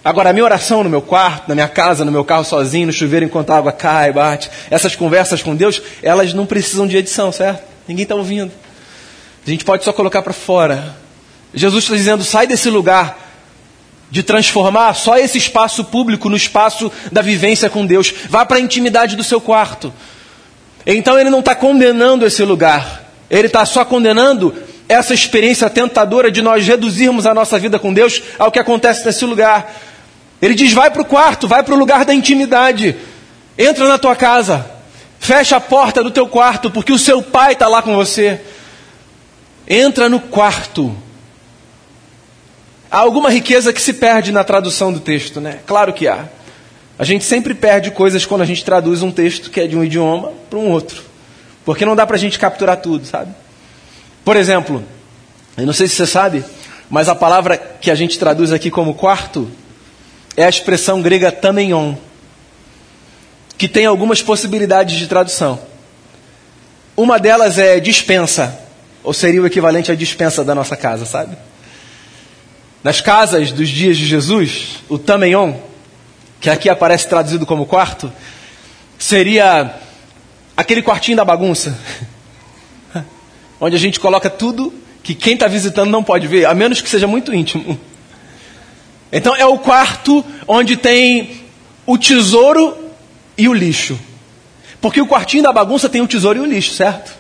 Agora, 0.03 0.29
a 0.29 0.33
minha 0.33 0.45
oração 0.45 0.83
no 0.83 0.91
meu 0.91 1.01
quarto, 1.01 1.49
na 1.49 1.55
minha 1.55 1.67
casa, 1.67 2.05
no 2.05 2.11
meu 2.11 2.23
carro 2.23 2.45
sozinho, 2.45 2.85
no 2.85 2.93
chuveiro 2.93 3.25
enquanto 3.25 3.49
a 3.49 3.57
água 3.57 3.71
cai, 3.71 4.13
bate, 4.13 4.51
essas 4.69 4.95
conversas 4.95 5.41
com 5.41 5.55
Deus, 5.55 5.81
elas 6.03 6.35
não 6.35 6.45
precisam 6.45 6.85
de 6.85 6.97
edição, 6.97 7.31
certo? 7.31 7.63
Ninguém 7.88 8.03
está 8.03 8.13
ouvindo. 8.13 8.51
A 9.45 9.49
gente 9.49 9.65
pode 9.65 9.83
só 9.83 9.91
colocar 9.91 10.21
para 10.21 10.33
fora. 10.33 10.95
Jesus 11.51 11.83
está 11.83 11.95
dizendo: 11.95 12.23
sai 12.23 12.45
desse 12.45 12.69
lugar 12.69 13.24
de 14.09 14.23
transformar 14.23 14.93
só 14.93 15.17
esse 15.17 15.37
espaço 15.37 15.83
público 15.83 16.29
no 16.29 16.37
espaço 16.37 16.91
da 17.11 17.21
vivência 17.21 17.69
com 17.69 17.85
Deus. 17.85 18.13
Vá 18.29 18.45
para 18.45 18.57
a 18.57 18.61
intimidade 18.61 19.15
do 19.15 19.23
seu 19.23 19.41
quarto. 19.41 19.93
Então 20.85 21.19
ele 21.19 21.29
não 21.29 21.39
está 21.39 21.55
condenando 21.55 22.25
esse 22.25 22.43
lugar. 22.43 23.03
Ele 23.29 23.47
está 23.47 23.65
só 23.65 23.83
condenando 23.83 24.53
essa 24.87 25.13
experiência 25.13 25.69
tentadora 25.69 26.29
de 26.29 26.41
nós 26.41 26.65
reduzirmos 26.65 27.25
a 27.25 27.33
nossa 27.33 27.57
vida 27.57 27.79
com 27.79 27.91
Deus 27.93 28.21
ao 28.37 28.51
que 28.51 28.59
acontece 28.59 29.05
nesse 29.05 29.25
lugar. 29.25 29.73
Ele 30.41 30.53
diz: 30.53 30.73
vai 30.73 30.91
para 30.91 31.01
o 31.01 31.05
quarto, 31.05 31.47
vai 31.47 31.63
para 31.63 31.73
o 31.73 31.77
lugar 31.77 32.05
da 32.05 32.13
intimidade, 32.13 32.95
entra 33.57 33.87
na 33.87 33.97
tua 33.97 34.15
casa, 34.15 34.69
fecha 35.19 35.55
a 35.55 35.61
porta 35.61 36.03
do 36.03 36.11
teu 36.11 36.27
quarto, 36.27 36.69
porque 36.69 36.93
o 36.93 36.99
seu 36.99 37.21
pai 37.21 37.53
está 37.53 37.67
lá 37.67 37.81
com 37.81 37.95
você. 37.95 38.39
Entra 39.67 40.07
no 40.07 40.19
quarto. 40.19 40.95
Há 42.89 42.99
alguma 42.99 43.29
riqueza 43.29 43.73
que 43.73 43.81
se 43.81 43.93
perde 43.93 44.31
na 44.31 44.43
tradução 44.43 44.93
do 44.93 44.99
texto, 44.99 45.41
né? 45.41 45.59
Claro 45.65 45.93
que 45.93 46.07
há. 46.07 46.25
A 46.97 47.03
gente 47.03 47.25
sempre 47.25 47.53
perde 47.53 47.91
coisas 47.91 48.25
quando 48.25 48.41
a 48.41 48.45
gente 48.45 48.63
traduz 48.63 49.01
um 49.01 49.11
texto 49.11 49.49
que 49.49 49.59
é 49.59 49.67
de 49.67 49.77
um 49.77 49.83
idioma 49.83 50.31
para 50.49 50.59
um 50.59 50.69
outro. 50.69 51.03
Porque 51.65 51.85
não 51.85 51.95
dá 51.95 52.05
para 52.05 52.15
a 52.15 52.19
gente 52.19 52.39
capturar 52.39 52.77
tudo, 52.77 53.05
sabe? 53.05 53.33
Por 54.23 54.37
exemplo, 54.37 54.83
eu 55.57 55.65
não 55.65 55.73
sei 55.73 55.87
se 55.87 55.95
você 55.95 56.07
sabe, 56.07 56.43
mas 56.89 57.09
a 57.09 57.15
palavra 57.15 57.57
que 57.57 57.91
a 57.91 57.95
gente 57.95 58.17
traduz 58.17 58.53
aqui 58.53 58.71
como 58.71 58.93
quarto 58.93 59.49
é 60.37 60.45
a 60.45 60.49
expressão 60.49 61.01
grega 61.01 61.31
tameion, 61.31 61.95
que 63.57 63.67
tem 63.67 63.85
algumas 63.85 64.21
possibilidades 64.21 64.97
de 64.97 65.07
tradução. 65.07 65.59
Uma 66.95 67.19
delas 67.19 67.57
é 67.57 67.79
dispensa, 67.79 68.57
ou 69.03 69.13
seria 69.13 69.41
o 69.41 69.47
equivalente 69.47 69.91
à 69.91 69.95
dispensa 69.95 70.43
da 70.43 70.55
nossa 70.55 70.77
casa, 70.77 71.05
sabe? 71.05 71.35
Nas 72.85 73.01
casas 73.01 73.51
dos 73.51 73.67
dias 73.67 73.97
de 73.97 74.05
Jesus, 74.05 74.83
o 74.87 74.99
tameion, 74.99 75.55
que 76.39 76.51
aqui 76.51 76.69
aparece 76.69 77.09
traduzido 77.09 77.43
como 77.43 77.65
quarto, 77.65 78.13
seria 78.99 79.73
aquele 80.55 80.83
quartinho 80.83 81.17
da 81.17 81.25
bagunça. 81.25 81.75
onde 83.59 83.75
a 83.75 83.79
gente 83.79 83.99
coloca 83.99 84.29
tudo 84.29 84.71
que 85.01 85.15
quem 85.15 85.33
está 85.33 85.47
visitando 85.47 85.89
não 85.89 86.03
pode 86.03 86.27
ver, 86.27 86.45
a 86.45 86.53
menos 86.53 86.79
que 86.79 86.87
seja 86.87 87.07
muito 87.07 87.33
íntimo. 87.33 87.75
Então 89.11 89.35
é 89.35 89.47
o 89.47 89.57
quarto 89.57 90.23
onde 90.47 90.77
tem 90.77 91.41
o 91.87 91.97
tesouro 91.97 92.77
e 93.35 93.49
o 93.49 93.53
lixo. 93.55 93.99
Porque 94.79 95.01
o 95.01 95.07
quartinho 95.07 95.41
da 95.41 95.51
bagunça 95.51 95.89
tem 95.89 96.01
o 96.01 96.07
tesouro 96.07 96.37
e 96.37 96.41
o 96.43 96.45
lixo, 96.45 96.75
certo? 96.75 97.17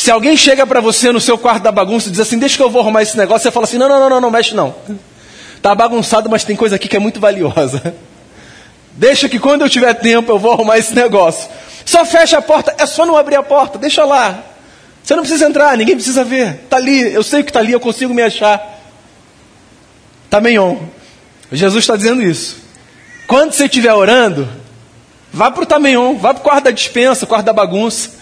Se 0.00 0.10
alguém 0.10 0.34
chega 0.34 0.66
para 0.66 0.80
você 0.80 1.12
no 1.12 1.20
seu 1.20 1.36
quarto 1.36 1.62
da 1.62 1.70
bagunça 1.70 2.08
e 2.08 2.10
diz 2.10 2.20
assim, 2.20 2.38
deixa 2.38 2.56
que 2.56 2.62
eu 2.62 2.70
vou 2.70 2.80
arrumar 2.80 3.02
esse 3.02 3.18
negócio, 3.18 3.42
você 3.42 3.50
fala 3.50 3.66
assim, 3.66 3.76
não, 3.76 3.86
não, 3.86 4.00
não, 4.00 4.08
não, 4.08 4.18
não 4.18 4.30
mexe 4.30 4.54
não. 4.54 4.74
Tá 5.60 5.74
bagunçado, 5.74 6.30
mas 6.30 6.42
tem 6.42 6.56
coisa 6.56 6.76
aqui 6.76 6.88
que 6.88 6.96
é 6.96 6.98
muito 6.98 7.20
valiosa. 7.20 7.94
Deixa 8.96 9.28
que 9.28 9.38
quando 9.38 9.60
eu 9.60 9.68
tiver 9.68 9.92
tempo 9.92 10.32
eu 10.32 10.38
vou 10.38 10.52
arrumar 10.52 10.78
esse 10.78 10.94
negócio. 10.94 11.50
Só 11.84 12.02
fecha 12.06 12.38
a 12.38 12.42
porta, 12.42 12.74
é 12.78 12.86
só 12.86 13.04
não 13.04 13.14
abrir 13.14 13.36
a 13.36 13.42
porta, 13.42 13.78
deixa 13.78 14.02
lá. 14.06 14.42
Você 15.02 15.14
não 15.14 15.22
precisa 15.22 15.46
entrar, 15.46 15.76
ninguém 15.76 15.94
precisa 15.94 16.24
ver. 16.24 16.60
Está 16.64 16.78
ali, 16.78 17.12
eu 17.12 17.22
sei 17.22 17.42
que 17.42 17.50
está 17.50 17.60
ali, 17.60 17.72
eu 17.72 17.80
consigo 17.80 18.14
me 18.14 18.22
achar. 18.22 18.80
Tameion. 20.30 20.78
Jesus 21.52 21.84
está 21.84 21.94
dizendo 21.94 22.22
isso. 22.22 22.56
Quando 23.26 23.52
você 23.52 23.66
estiver 23.66 23.92
orando, 23.92 24.48
vá 25.30 25.50
para 25.50 25.62
o 25.62 25.66
Tameion, 25.66 26.16
vá 26.16 26.32
para 26.32 26.40
o 26.40 26.44
quarto 26.44 26.64
da 26.64 26.70
dispensa, 26.70 27.26
quarto 27.26 27.44
da 27.44 27.52
bagunça. 27.52 28.19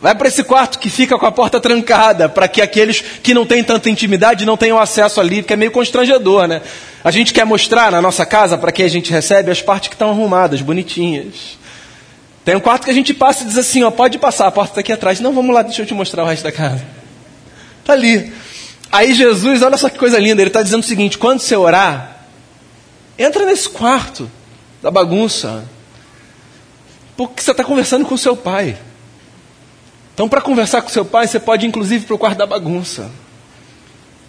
Vai 0.00 0.14
para 0.14 0.28
esse 0.28 0.42
quarto 0.42 0.78
que 0.78 0.88
fica 0.88 1.18
com 1.18 1.26
a 1.26 1.32
porta 1.32 1.60
trancada, 1.60 2.26
para 2.26 2.48
que 2.48 2.62
aqueles 2.62 3.02
que 3.22 3.34
não 3.34 3.44
têm 3.44 3.62
tanta 3.62 3.90
intimidade 3.90 4.46
não 4.46 4.56
tenham 4.56 4.78
acesso 4.78 5.20
ali, 5.20 5.42
porque 5.42 5.52
é 5.52 5.56
meio 5.56 5.70
constrangedor, 5.70 6.46
né? 6.46 6.62
A 7.04 7.10
gente 7.10 7.34
quer 7.34 7.44
mostrar 7.44 7.92
na 7.92 8.00
nossa 8.00 8.24
casa, 8.24 8.56
para 8.56 8.72
quem 8.72 8.86
a 8.86 8.88
gente 8.88 9.10
recebe, 9.10 9.50
as 9.50 9.60
partes 9.60 9.88
que 9.88 9.94
estão 9.94 10.08
arrumadas, 10.08 10.62
bonitinhas. 10.62 11.58
Tem 12.44 12.56
um 12.56 12.60
quarto 12.60 12.84
que 12.86 12.90
a 12.90 12.94
gente 12.94 13.12
passa 13.12 13.44
e 13.44 13.46
diz 13.46 13.58
assim, 13.58 13.82
ó, 13.82 13.90
pode 13.90 14.18
passar, 14.18 14.46
a 14.46 14.50
porta 14.50 14.70
está 14.72 14.80
aqui 14.80 14.92
atrás. 14.92 15.20
Não, 15.20 15.34
vamos 15.34 15.54
lá, 15.54 15.60
deixa 15.60 15.82
eu 15.82 15.86
te 15.86 15.92
mostrar 15.92 16.24
o 16.24 16.26
resto 16.26 16.44
da 16.44 16.52
casa. 16.52 16.82
Está 17.80 17.92
ali. 17.92 18.32
Aí 18.90 19.12
Jesus, 19.12 19.60
olha 19.60 19.76
só 19.76 19.90
que 19.90 19.98
coisa 19.98 20.18
linda, 20.18 20.40
ele 20.40 20.48
está 20.48 20.62
dizendo 20.62 20.82
o 20.82 20.86
seguinte, 20.86 21.18
quando 21.18 21.40
você 21.40 21.54
orar, 21.54 22.24
entra 23.18 23.44
nesse 23.44 23.68
quarto 23.68 24.30
da 24.82 24.90
bagunça. 24.90 25.64
Porque 27.18 27.42
você 27.42 27.50
está 27.50 27.62
conversando 27.62 28.06
com 28.06 28.14
o 28.14 28.18
seu 28.18 28.34
pai. 28.34 28.78
Então, 30.14 30.28
para 30.28 30.40
conversar 30.40 30.82
com 30.82 30.88
seu 30.88 31.04
pai, 31.04 31.26
você 31.26 31.40
pode 31.40 31.66
inclusive 31.66 32.04
para 32.04 32.14
o 32.14 32.18
quarto 32.18 32.38
da 32.38 32.46
bagunça. 32.46 33.10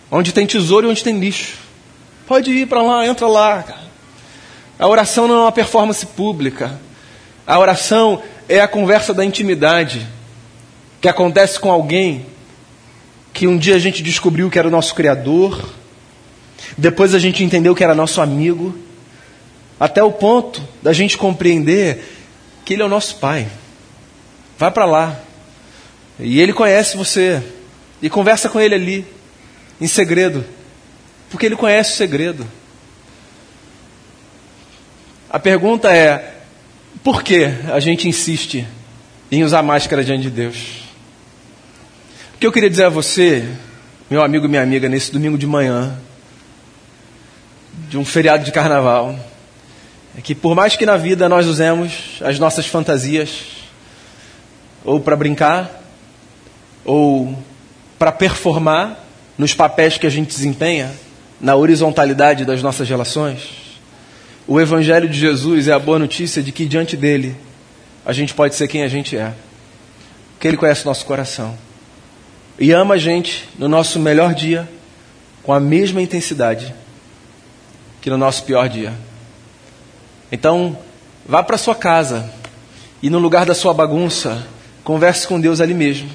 Onde 0.09 0.31
tem 0.31 0.45
tesouro 0.45 0.87
e 0.87 0.91
onde 0.91 1.03
tem 1.03 1.19
lixo. 1.19 1.57
Pode 2.27 2.51
ir 2.51 2.67
para 2.67 2.81
lá, 2.81 3.05
entra 3.05 3.27
lá. 3.27 3.63
A 4.79 4.87
oração 4.87 5.27
não 5.27 5.35
é 5.35 5.39
uma 5.39 5.51
performance 5.51 6.05
pública. 6.05 6.79
A 7.45 7.59
oração 7.59 8.21
é 8.47 8.59
a 8.59 8.67
conversa 8.67 9.13
da 9.13 9.25
intimidade 9.25 10.07
que 10.99 11.07
acontece 11.07 11.59
com 11.59 11.71
alguém 11.71 12.25
que 13.33 13.47
um 13.47 13.57
dia 13.57 13.75
a 13.75 13.79
gente 13.79 14.03
descobriu 14.03 14.49
que 14.49 14.59
era 14.59 14.67
o 14.67 14.71
nosso 14.71 14.93
Criador, 14.93 15.69
depois 16.77 17.15
a 17.15 17.19
gente 17.19 17.43
entendeu 17.43 17.73
que 17.73 17.83
era 17.83 17.95
nosso 17.95 18.21
amigo, 18.21 18.77
até 19.79 20.03
o 20.03 20.11
ponto 20.11 20.61
da 20.81 20.93
gente 20.93 21.17
compreender 21.17 22.05
que 22.63 22.73
Ele 22.73 22.83
é 22.83 22.85
o 22.85 22.89
nosso 22.89 23.15
Pai. 23.15 23.47
Vai 24.57 24.69
para 24.69 24.85
lá. 24.85 25.19
E 26.19 26.39
Ele 26.39 26.53
conhece 26.53 26.97
você. 26.97 27.41
E 28.01 28.09
conversa 28.09 28.49
com 28.49 28.59
Ele 28.59 28.75
ali, 28.75 29.05
em 29.79 29.87
segredo. 29.87 30.43
Porque 31.29 31.45
Ele 31.45 31.55
conhece 31.55 31.93
o 31.93 31.95
segredo. 31.95 32.47
A 35.29 35.39
pergunta 35.39 35.95
é: 35.95 36.41
por 37.03 37.23
que 37.23 37.45
a 37.71 37.79
gente 37.79 38.07
insiste 38.07 38.67
em 39.31 39.43
usar 39.43 39.63
máscara 39.63 40.03
diante 40.03 40.23
de 40.23 40.29
Deus? 40.29 40.81
O 42.35 42.37
que 42.37 42.45
eu 42.45 42.51
queria 42.51 42.69
dizer 42.69 42.85
a 42.85 42.89
você, 42.89 43.47
meu 44.09 44.23
amigo 44.23 44.45
e 44.45 44.49
minha 44.49 44.61
amiga, 44.61 44.89
nesse 44.89 45.11
domingo 45.11 45.37
de 45.37 45.47
manhã, 45.47 45.97
de 47.87 47.97
um 47.97 48.03
feriado 48.03 48.43
de 48.43 48.51
carnaval, 48.51 49.17
é 50.17 50.21
que 50.21 50.35
por 50.35 50.55
mais 50.55 50.75
que 50.75 50.85
na 50.85 50.97
vida 50.97 51.29
nós 51.29 51.47
usemos 51.47 52.19
as 52.21 52.37
nossas 52.37 52.65
fantasias, 52.65 53.45
ou 54.83 54.99
para 54.99 55.15
brincar, 55.15 55.80
ou 56.85 57.37
para 57.97 58.11
performar 58.11 58.97
nos 59.37 59.53
papéis 59.53 59.97
que 59.97 60.07
a 60.07 60.09
gente 60.09 60.29
desempenha, 60.29 60.91
na 61.39 61.55
horizontalidade 61.55 62.45
das 62.45 62.61
nossas 62.61 62.87
relações, 62.87 63.79
o 64.47 64.59
Evangelho 64.59 65.09
de 65.09 65.17
Jesus 65.17 65.67
é 65.67 65.71
a 65.71 65.79
boa 65.79 65.97
notícia 65.97 66.41
de 66.41 66.51
que 66.51 66.65
diante 66.65 66.95
dele 66.95 67.35
a 68.05 68.13
gente 68.13 68.33
pode 68.33 68.55
ser 68.55 68.67
quem 68.67 68.83
a 68.83 68.87
gente 68.87 69.17
é. 69.17 69.33
Porque 70.33 70.47
ele 70.47 70.57
conhece 70.57 70.83
o 70.83 70.87
nosso 70.87 71.05
coração. 71.05 71.57
E 72.59 72.71
ama 72.71 72.95
a 72.95 72.97
gente 72.97 73.47
no 73.57 73.67
nosso 73.67 73.99
melhor 73.99 74.33
dia 74.33 74.69
com 75.43 75.53
a 75.53 75.59
mesma 75.59 76.01
intensidade 76.01 76.73
que 78.01 78.09
no 78.09 78.17
nosso 78.17 78.43
pior 78.43 78.67
dia. 78.67 78.93
Então, 80.31 80.77
vá 81.25 81.43
para 81.43 81.57
sua 81.57 81.75
casa 81.75 82.31
e 83.01 83.09
no 83.09 83.19
lugar 83.19 83.45
da 83.45 83.53
sua 83.53 83.73
bagunça, 83.73 84.45
converse 84.83 85.27
com 85.27 85.39
Deus 85.39 85.59
ali 85.59 85.73
mesmo. 85.73 86.09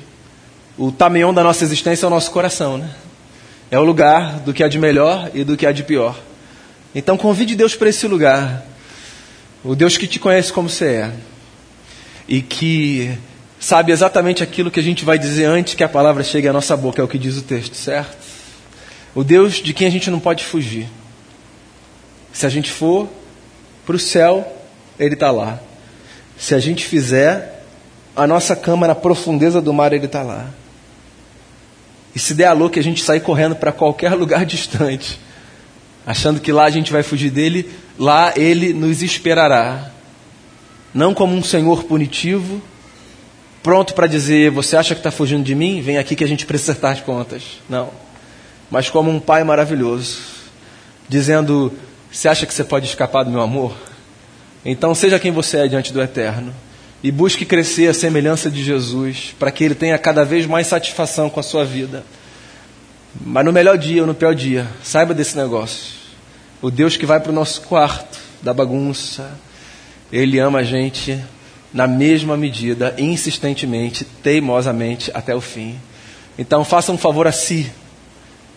O 0.79 0.93
tamião 0.93 1.33
da 1.33 1.43
nossa 1.43 1.65
existência 1.65 2.05
é 2.05 2.09
o 2.09 2.11
nosso 2.11 2.31
coração, 2.31 2.77
né? 2.77 2.91
É 3.71 3.79
o 3.79 3.83
lugar 3.83 4.41
do 4.41 4.53
que 4.53 4.62
há 4.62 4.69
de 4.69 4.79
melhor 4.79 5.31
e 5.33 5.43
do 5.43 5.57
que 5.57 5.67
há 5.67 5.73
de 5.73 5.83
pior. 5.83 6.19
Então 6.95 7.17
convide 7.17 7.57
Deus 7.57 7.75
para 7.75 7.89
esse 7.89 8.07
lugar. 8.07 8.65
O 9.65 9.75
Deus 9.75 9.97
que 9.97 10.07
te 10.07 10.19
conhece 10.19 10.53
como 10.53 10.69
você 10.69 10.85
é. 10.85 11.12
E 12.29 12.43
que 12.43 13.17
sabe 13.59 13.91
exatamente 13.91 14.43
aquilo 14.43 14.71
que 14.71 14.79
a 14.79 14.83
gente 14.83 15.05
vai 15.05 15.19
dizer 15.19 15.47
antes 15.47 15.75
que 15.75 15.83
a 15.83 15.89
palavra 15.89 16.23
chegue 16.23 16.47
à 16.47 16.53
nossa 16.53 16.77
boca, 16.77 17.01
é 17.01 17.05
o 17.05 17.09
que 17.09 17.19
diz 17.19 17.37
o 17.37 17.43
texto, 17.43 17.75
certo? 17.75 18.17
O 19.15 19.25
Deus 19.25 19.55
de 19.55 19.73
quem 19.73 19.87
a 19.87 19.91
gente 19.91 20.11
não 20.11 20.21
pode 20.21 20.45
fugir. 20.45 20.87
Se 22.33 22.45
a 22.45 22.49
gente 22.51 22.71
for 22.71 23.09
para 23.87 23.97
o 23.97 23.99
céu, 23.99 24.47
Ele 24.99 25.15
está 25.15 25.31
lá. 25.31 25.59
Se 26.39 26.55
a 26.55 26.59
gente 26.59 26.85
fizer 26.85 27.65
a 28.15 28.27
nossa 28.27 28.55
cama 28.55 28.87
na 28.87 28.95
profundeza 28.95 29.61
do 29.61 29.73
mar, 29.73 29.93
Ele 29.93 30.05
está 30.05 30.23
lá. 30.23 30.51
E 32.17 32.19
se 32.19 32.33
der 32.33 32.47
a 32.47 32.55
louca 32.55 32.81
a 32.81 32.83
gente 32.83 33.05
sair 33.05 33.21
correndo 33.21 33.55
para 33.55 33.71
qualquer 33.71 34.15
lugar 34.17 34.47
distante, 34.47 35.21
achando 36.07 36.41
que 36.41 36.51
lá 36.51 36.65
a 36.65 36.71
gente 36.71 36.91
vai 36.91 37.03
fugir 37.03 37.31
dele, 37.31 37.71
lá 37.99 38.33
ele 38.35 38.73
nos 38.73 39.03
esperará. 39.03 39.91
Não 40.95 41.13
como 41.13 41.37
um 41.37 41.45
senhor 41.45 41.85
punitivo, 41.85 42.63
pronto 43.63 43.93
para 43.93 44.07
dizer: 44.07 44.51
Você 44.51 44.79
acha 44.79 44.95
que 44.95 45.01
está 45.01 45.11
fugindo 45.11 45.45
de 45.45 45.55
mim? 45.55 45.83
Vem 45.83 45.99
aqui 45.99 46.17
que 46.17 46.25
a 46.25 46.27
gente 46.27 46.47
precisa 46.47 46.73
acertar 46.73 46.93
as 46.93 47.03
contas. 47.03 47.61
Não. 47.69 47.91
Mas 48.71 48.89
como 48.89 49.11
um 49.11 49.21
pai 49.21 49.45
maravilhoso, 49.45 50.19
dizendo: 51.07 51.71
Você 52.11 52.29
acha 52.29 52.47
que 52.47 52.55
você 52.55 52.65
pode 52.65 52.87
escapar 52.87 53.25
do 53.25 53.31
meu 53.31 53.43
amor? 53.43 53.77
Então 54.65 54.95
seja 54.95 55.19
quem 55.19 55.33
você 55.33 55.59
é 55.59 55.69
diante 55.69 55.93
do 55.93 56.01
eterno. 56.01 56.55
E 57.03 57.11
busque 57.11 57.45
crescer 57.45 57.89
a 57.89 57.95
semelhança 57.95 58.51
de 58.51 58.63
Jesus, 58.65 59.35
para 59.39 59.51
que 59.51 59.63
ele 59.63 59.75
tenha 59.75 59.99
cada 59.99 60.25
vez 60.25 60.47
mais 60.47 60.67
satisfação 60.67 61.29
com 61.29 61.39
a 61.39 61.43
sua 61.43 61.65
vida. 61.65 62.05
Mas 63.21 63.45
no 63.45 63.53
melhor 63.53 63.79
dia 63.79 64.01
ou 64.01 64.07
no 64.07 64.15
pior 64.15 64.35
dia, 64.35 64.67
saiba 64.83 65.15
desse 65.15 65.37
negócio. 65.37 65.95
O 66.61 66.71
Deus 66.71 66.97
que 66.97 67.07
vai 67.07 67.21
para 67.21 67.31
o 67.31 67.35
nosso 67.35 67.63
quarto 67.63 68.19
da 68.43 68.53
bagunça, 68.53 69.39
Ele 70.11 70.39
ama 70.39 70.61
a 70.61 70.63
gente 70.63 71.19
na 71.73 71.87
mesma 71.87 72.37
medida, 72.37 72.95
insistentemente, 72.97 74.05
teimosamente 74.23 75.11
até 75.13 75.35
o 75.35 75.41
fim. 75.41 75.79
Então 76.39 76.65
faça 76.65 76.93
um 76.93 76.99
favor 76.99 77.27
a 77.27 77.33
si. 77.33 77.71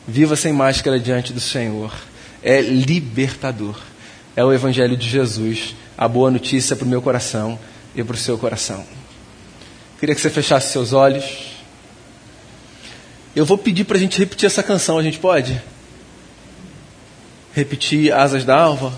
Viva 0.07 0.35
sem 0.35 0.53
máscara 0.53 0.99
diante 0.99 1.33
do 1.33 1.39
Senhor. 1.39 1.93
É 2.41 2.61
libertador. 2.61 3.77
É 4.35 4.43
o 4.43 4.53
Evangelho 4.53 4.95
de 4.95 5.07
Jesus. 5.07 5.75
A 5.97 6.07
boa 6.07 6.31
notícia 6.31 6.75
para 6.75 6.85
o 6.85 6.89
meu 6.89 7.01
coração 7.01 7.59
e 7.95 8.03
para 8.03 8.15
o 8.15 8.17
seu 8.17 8.37
coração. 8.37 8.85
Queria 9.99 10.15
que 10.15 10.21
você 10.21 10.29
fechasse 10.29 10.71
seus 10.71 10.93
olhos. 10.93 11.55
Eu 13.35 13.45
vou 13.45 13.57
pedir 13.57 13.83
para 13.83 13.97
a 13.97 13.99
gente 13.99 14.17
repetir 14.17 14.47
essa 14.47 14.63
canção, 14.63 14.97
a 14.97 15.03
gente 15.03 15.19
pode? 15.19 15.61
Repetir 17.53 18.13
Asas 18.13 18.43
da 18.43 18.59
Alva? 18.59 18.93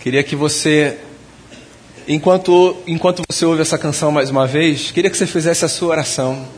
Queria 0.00 0.24
que 0.24 0.34
você, 0.34 0.98
enquanto, 2.08 2.76
enquanto 2.88 3.22
você 3.30 3.44
ouve 3.44 3.62
essa 3.62 3.78
canção 3.78 4.10
mais 4.10 4.30
uma 4.30 4.48
vez, 4.48 4.90
queria 4.90 5.08
que 5.08 5.16
você 5.16 5.26
fizesse 5.26 5.64
a 5.64 5.68
sua 5.68 5.90
oração. 5.90 6.48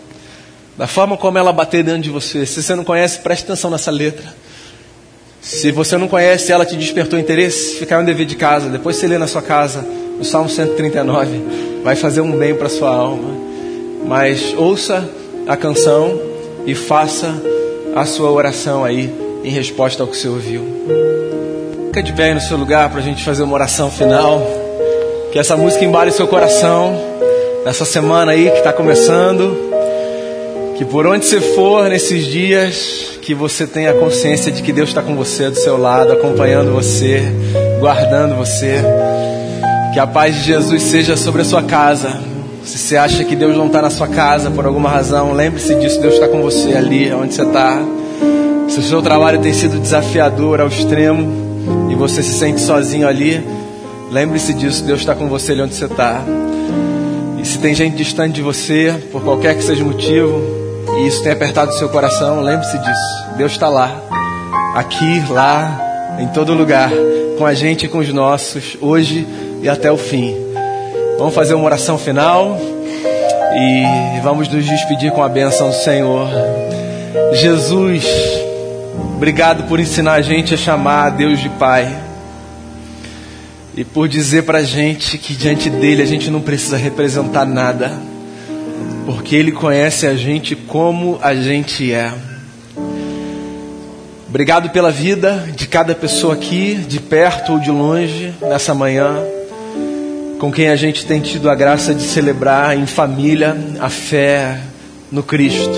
Da 0.78 0.86
forma 0.86 1.16
como 1.16 1.36
ela 1.36 1.52
bater 1.52 1.84
dentro 1.84 2.00
de 2.00 2.10
você. 2.10 2.46
Se 2.46 2.62
você 2.62 2.74
não 2.74 2.84
conhece, 2.84 3.18
preste 3.18 3.44
atenção 3.44 3.70
nessa 3.70 3.90
letra. 3.90 4.34
Se 5.44 5.70
você 5.70 5.98
não 5.98 6.08
conhece, 6.08 6.50
ela 6.50 6.64
te 6.64 6.74
despertou 6.74 7.18
interesse, 7.18 7.76
ficar 7.76 7.98
um 7.98 8.04
dever 8.04 8.24
de 8.24 8.34
casa. 8.34 8.70
Depois 8.70 8.96
você 8.96 9.06
lê 9.06 9.18
na 9.18 9.26
sua 9.26 9.42
casa 9.42 9.84
o 10.18 10.24
Salmo 10.24 10.48
139. 10.48 11.82
Vai 11.84 11.94
fazer 11.94 12.22
um 12.22 12.32
bem 12.32 12.54
para 12.54 12.70
sua 12.70 12.88
alma. 12.94 13.28
Mas 14.06 14.54
ouça 14.56 15.06
a 15.46 15.54
canção 15.54 16.18
e 16.64 16.74
faça 16.74 17.34
a 17.94 18.06
sua 18.06 18.30
oração 18.30 18.86
aí 18.86 19.12
em 19.44 19.50
resposta 19.50 20.02
ao 20.02 20.08
que 20.08 20.16
você 20.16 20.28
ouviu. 20.28 20.64
Fica 21.88 22.02
de 22.02 22.14
pé 22.14 22.32
no 22.32 22.40
seu 22.40 22.56
lugar 22.56 22.88
para 22.88 23.00
a 23.00 23.02
gente 23.02 23.22
fazer 23.22 23.42
uma 23.42 23.54
oração 23.54 23.90
final. 23.90 24.42
Que 25.30 25.38
essa 25.38 25.58
música 25.58 25.84
embale 25.84 26.10
seu 26.10 26.26
coração 26.26 26.98
nessa 27.66 27.84
semana 27.84 28.32
aí 28.32 28.50
que 28.50 28.58
está 28.58 28.72
começando. 28.72 29.73
Que 30.76 30.84
por 30.84 31.06
onde 31.06 31.24
você 31.24 31.40
for 31.40 31.88
nesses 31.88 32.26
dias, 32.26 33.18
que 33.22 33.32
você 33.32 33.66
tenha 33.66 33.94
consciência 33.94 34.50
de 34.50 34.60
que 34.60 34.72
Deus 34.72 34.88
está 34.88 35.00
com 35.00 35.14
você 35.14 35.48
do 35.48 35.56
seu 35.56 35.78
lado, 35.78 36.12
acompanhando 36.12 36.72
você, 36.72 37.22
guardando 37.78 38.34
você. 38.34 38.82
Que 39.92 40.00
a 40.00 40.06
paz 40.06 40.34
de 40.34 40.42
Jesus 40.42 40.82
seja 40.82 41.16
sobre 41.16 41.42
a 41.42 41.44
sua 41.44 41.62
casa. 41.62 42.20
Se 42.64 42.76
você 42.76 42.96
acha 42.96 43.24
que 43.24 43.36
Deus 43.36 43.56
não 43.56 43.66
está 43.66 43.80
na 43.80 43.90
sua 43.90 44.08
casa 44.08 44.50
por 44.50 44.66
alguma 44.66 44.88
razão, 44.88 45.32
lembre-se 45.32 45.74
disso. 45.76 46.00
Deus 46.00 46.14
está 46.14 46.26
com 46.26 46.42
você 46.42 46.74
ali, 46.74 47.12
onde 47.12 47.34
você 47.34 47.42
está. 47.42 47.80
Se 48.68 48.80
o 48.80 48.82
seu 48.82 49.00
trabalho 49.00 49.40
tem 49.40 49.52
sido 49.52 49.78
desafiador 49.78 50.60
ao 50.60 50.66
extremo 50.66 51.88
e 51.90 51.94
você 51.94 52.22
se 52.22 52.34
sente 52.34 52.60
sozinho 52.60 53.06
ali, 53.06 53.40
lembre-se 54.10 54.52
disso. 54.52 54.82
Deus 54.82 55.00
está 55.00 55.14
com 55.14 55.28
você 55.28 55.52
ali 55.52 55.62
onde 55.62 55.74
você 55.74 55.84
está. 55.84 56.20
E 57.40 57.46
se 57.46 57.58
tem 57.58 57.74
gente 57.74 57.96
distante 57.96 58.34
de 58.34 58.42
você, 58.42 58.92
por 59.12 59.22
qualquer 59.22 59.54
que 59.54 59.62
seja 59.62 59.84
o 59.84 59.86
motivo, 59.86 60.63
e 60.98 61.06
isso 61.06 61.22
tem 61.22 61.32
apertado 61.32 61.70
o 61.70 61.74
seu 61.74 61.88
coração, 61.88 62.40
lembre-se 62.40 62.78
disso. 62.78 63.26
Deus 63.36 63.52
está 63.52 63.68
lá, 63.68 64.00
aqui, 64.74 65.24
lá, 65.28 66.16
em 66.18 66.28
todo 66.28 66.54
lugar, 66.54 66.90
com 67.36 67.44
a 67.44 67.54
gente 67.54 67.86
e 67.86 67.88
com 67.88 67.98
os 67.98 68.12
nossos, 68.12 68.76
hoje 68.80 69.26
e 69.62 69.68
até 69.68 69.90
o 69.90 69.96
fim. 69.96 70.36
Vamos 71.18 71.34
fazer 71.34 71.54
uma 71.54 71.64
oração 71.64 71.98
final 71.98 72.58
e 73.56 74.20
vamos 74.20 74.48
nos 74.48 74.64
despedir 74.64 75.12
com 75.12 75.22
a 75.22 75.28
bênção 75.28 75.68
do 75.68 75.74
Senhor. 75.74 76.28
Jesus, 77.32 78.04
obrigado 79.14 79.64
por 79.64 79.80
ensinar 79.80 80.14
a 80.14 80.22
gente 80.22 80.54
a 80.54 80.56
chamar 80.56 81.06
a 81.06 81.10
Deus 81.10 81.40
de 81.40 81.48
Pai. 81.48 81.88
E 83.76 83.84
por 83.84 84.08
dizer 84.08 84.42
para 84.42 84.58
a 84.58 84.62
gente 84.62 85.18
que 85.18 85.34
diante 85.34 85.68
dele 85.68 86.02
a 86.02 86.06
gente 86.06 86.30
não 86.30 86.40
precisa 86.40 86.76
representar 86.76 87.44
nada, 87.44 87.92
porque 89.04 89.36
ele 89.36 89.52
conhece 89.52 90.06
a 90.06 90.14
gente 90.14 90.54
como 90.56 91.18
a 91.22 91.34
gente 91.34 91.92
é. 91.92 92.12
Obrigado 94.28 94.70
pela 94.70 94.90
vida 94.90 95.46
de 95.54 95.66
cada 95.66 95.94
pessoa 95.94 96.34
aqui, 96.34 96.74
de 96.74 96.98
perto 97.00 97.52
ou 97.52 97.58
de 97.58 97.70
longe, 97.70 98.34
nessa 98.40 98.74
manhã 98.74 99.22
com 100.44 100.52
quem 100.52 100.68
a 100.68 100.76
gente 100.76 101.06
tem 101.06 101.22
tido 101.22 101.48
a 101.48 101.54
graça 101.54 101.94
de 101.94 102.02
celebrar 102.02 102.76
em 102.76 102.86
família 102.86 103.56
a 103.80 103.88
fé 103.88 104.58
no 105.10 105.22
Cristo. 105.22 105.72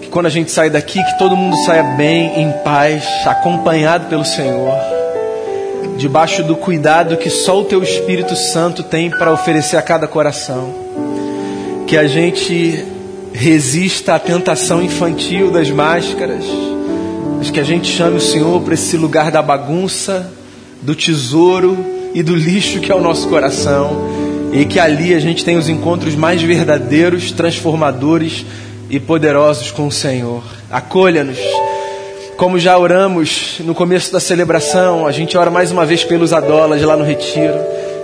Que 0.00 0.08
quando 0.08 0.24
a 0.24 0.30
gente 0.30 0.50
sai 0.50 0.70
daqui, 0.70 1.04
que 1.04 1.18
todo 1.18 1.36
mundo 1.36 1.54
saia 1.66 1.82
bem, 1.82 2.40
em 2.40 2.50
paz, 2.64 3.04
acompanhado 3.26 4.06
pelo 4.06 4.24
Senhor, 4.24 4.74
debaixo 5.98 6.42
do 6.42 6.56
cuidado 6.56 7.18
que 7.18 7.28
só 7.28 7.60
o 7.60 7.64
Teu 7.64 7.82
Espírito 7.82 8.34
Santo 8.34 8.82
tem 8.82 9.10
para 9.10 9.32
oferecer 9.32 9.76
a 9.76 9.82
cada 9.82 10.08
coração. 10.08 10.89
Que 11.90 11.96
a 11.96 12.06
gente 12.06 12.84
resista 13.32 14.14
à 14.14 14.18
tentação 14.20 14.80
infantil 14.80 15.50
das 15.50 15.68
máscaras, 15.70 16.44
mas 17.36 17.50
que 17.50 17.58
a 17.58 17.64
gente 17.64 17.90
chame 17.90 18.16
o 18.16 18.20
Senhor 18.20 18.62
para 18.62 18.74
esse 18.74 18.96
lugar 18.96 19.32
da 19.32 19.42
bagunça, 19.42 20.32
do 20.80 20.94
tesouro 20.94 21.76
e 22.14 22.22
do 22.22 22.36
lixo 22.36 22.78
que 22.78 22.92
é 22.92 22.94
o 22.94 23.00
nosso 23.00 23.28
coração, 23.28 24.08
e 24.52 24.64
que 24.66 24.78
ali 24.78 25.12
a 25.12 25.18
gente 25.18 25.44
tenha 25.44 25.58
os 25.58 25.68
encontros 25.68 26.14
mais 26.14 26.40
verdadeiros, 26.40 27.32
transformadores 27.32 28.46
e 28.88 29.00
poderosos 29.00 29.72
com 29.72 29.88
o 29.88 29.92
Senhor. 29.92 30.44
Acolha-nos. 30.70 31.40
Como 32.36 32.56
já 32.56 32.78
oramos 32.78 33.56
no 33.64 33.74
começo 33.74 34.12
da 34.12 34.20
celebração, 34.20 35.08
a 35.08 35.10
gente 35.10 35.36
ora 35.36 35.50
mais 35.50 35.72
uma 35.72 35.84
vez 35.84 36.04
pelos 36.04 36.32
adolas 36.32 36.80
lá 36.82 36.96
no 36.96 37.02
retiro, 37.02 37.58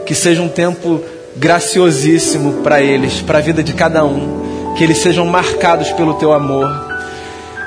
que 0.05 0.13
seja 0.13 0.43
um 0.43 0.49
tempo 0.49 1.05
graciosíssimo 1.39 2.63
para 2.63 2.81
eles, 2.81 3.21
para 3.21 3.39
a 3.39 3.41
vida 3.41 3.63
de 3.63 3.73
cada 3.73 4.05
um, 4.05 4.75
que 4.77 4.85
eles 4.85 4.99
sejam 4.99 5.27
marcados 5.27 5.91
pelo 5.93 6.15
teu 6.15 6.33
amor, 6.33 6.69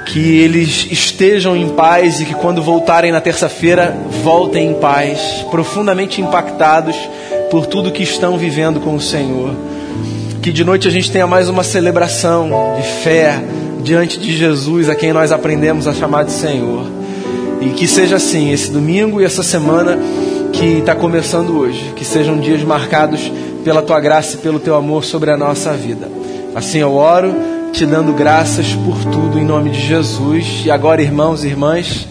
que 0.06 0.40
eles 0.40 0.88
estejam 0.92 1.56
em 1.56 1.70
paz 1.70 2.20
e 2.20 2.26
que 2.26 2.34
quando 2.34 2.64
voltarem 2.64 3.12
na 3.12 3.22
terça-feira 3.22 3.96
voltem 4.24 4.72
em 4.72 4.74
paz, 4.74 5.46
profundamente 5.52 6.22
impactados 6.22 6.96
por 7.52 7.68
tudo 7.68 7.92
que 7.92 8.04
estão 8.04 8.38
vivendo 8.38 8.80
com 8.80 8.96
o 8.96 9.02
Senhor. 9.02 9.54
Que 10.42 10.52
de 10.52 10.64
noite 10.64 10.88
a 10.88 10.92
gente 10.92 11.12
tenha 11.12 11.28
mais 11.28 11.50
uma 11.50 11.64
celebração 11.64 12.50
de 12.78 12.88
fé 13.04 13.40
diante 13.84 14.20
de 14.20 14.36
Jesus, 14.36 14.90
a 14.90 14.96
quem 14.96 15.14
nós 15.14 15.32
aprendemos 15.32 15.88
a 15.88 15.94
chamar 15.94 16.24
de 16.24 16.32
Senhor. 16.32 16.86
E 17.62 17.70
que 17.70 17.88
seja 17.88 18.16
assim 18.16 18.52
esse 18.52 18.72
domingo 18.72 19.22
e 19.22 19.26
essa 19.26 19.44
semana 19.44 19.98
que 20.54 20.80
está 20.80 20.96
começando 20.96 21.58
hoje, 21.58 21.94
que 21.96 22.06
sejam 22.06 22.40
dias 22.40 22.64
marcados 22.64 23.32
pela 23.70 23.84
tua 23.84 24.00
graça 24.00 24.36
e 24.36 24.40
pelo 24.40 24.60
teu 24.60 24.74
amor 24.74 25.04
sobre 25.04 25.30
a 25.30 25.38
nossa 25.38 25.74
vida. 25.74 26.10
Assim 26.56 26.80
eu 26.80 26.96
oro, 26.96 27.36
te 27.72 27.86
dando 27.86 28.12
graças 28.14 28.74
por 28.74 28.98
tudo 29.12 29.38
em 29.38 29.46
nome 29.46 29.70
de 29.70 29.80
Jesus. 29.80 30.64
E 30.66 30.72
agora, 30.72 31.04
irmãos 31.04 31.44
e 31.44 31.50
irmãs, 31.50 32.08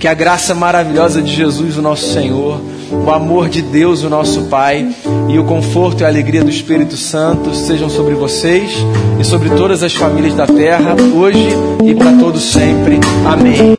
que 0.00 0.08
a 0.08 0.14
graça 0.14 0.52
maravilhosa 0.52 1.22
de 1.22 1.32
Jesus, 1.32 1.78
o 1.78 1.82
nosso 1.82 2.12
Senhor, 2.12 2.60
o 2.90 3.08
amor 3.12 3.48
de 3.48 3.62
Deus, 3.62 4.02
o 4.02 4.10
nosso 4.10 4.46
Pai, 4.46 4.92
e 5.28 5.38
o 5.38 5.44
conforto 5.44 6.00
e 6.00 6.04
a 6.04 6.08
alegria 6.08 6.42
do 6.42 6.50
Espírito 6.50 6.96
Santo 6.96 7.54
sejam 7.54 7.88
sobre 7.88 8.14
vocês 8.14 8.72
e 9.20 9.22
sobre 9.22 9.50
todas 9.50 9.84
as 9.84 9.94
famílias 9.94 10.34
da 10.34 10.48
terra, 10.48 10.96
hoje 11.14 11.46
e 11.84 11.94
para 11.94 12.14
todos 12.14 12.42
sempre. 12.42 12.98
Amém. 13.24 13.74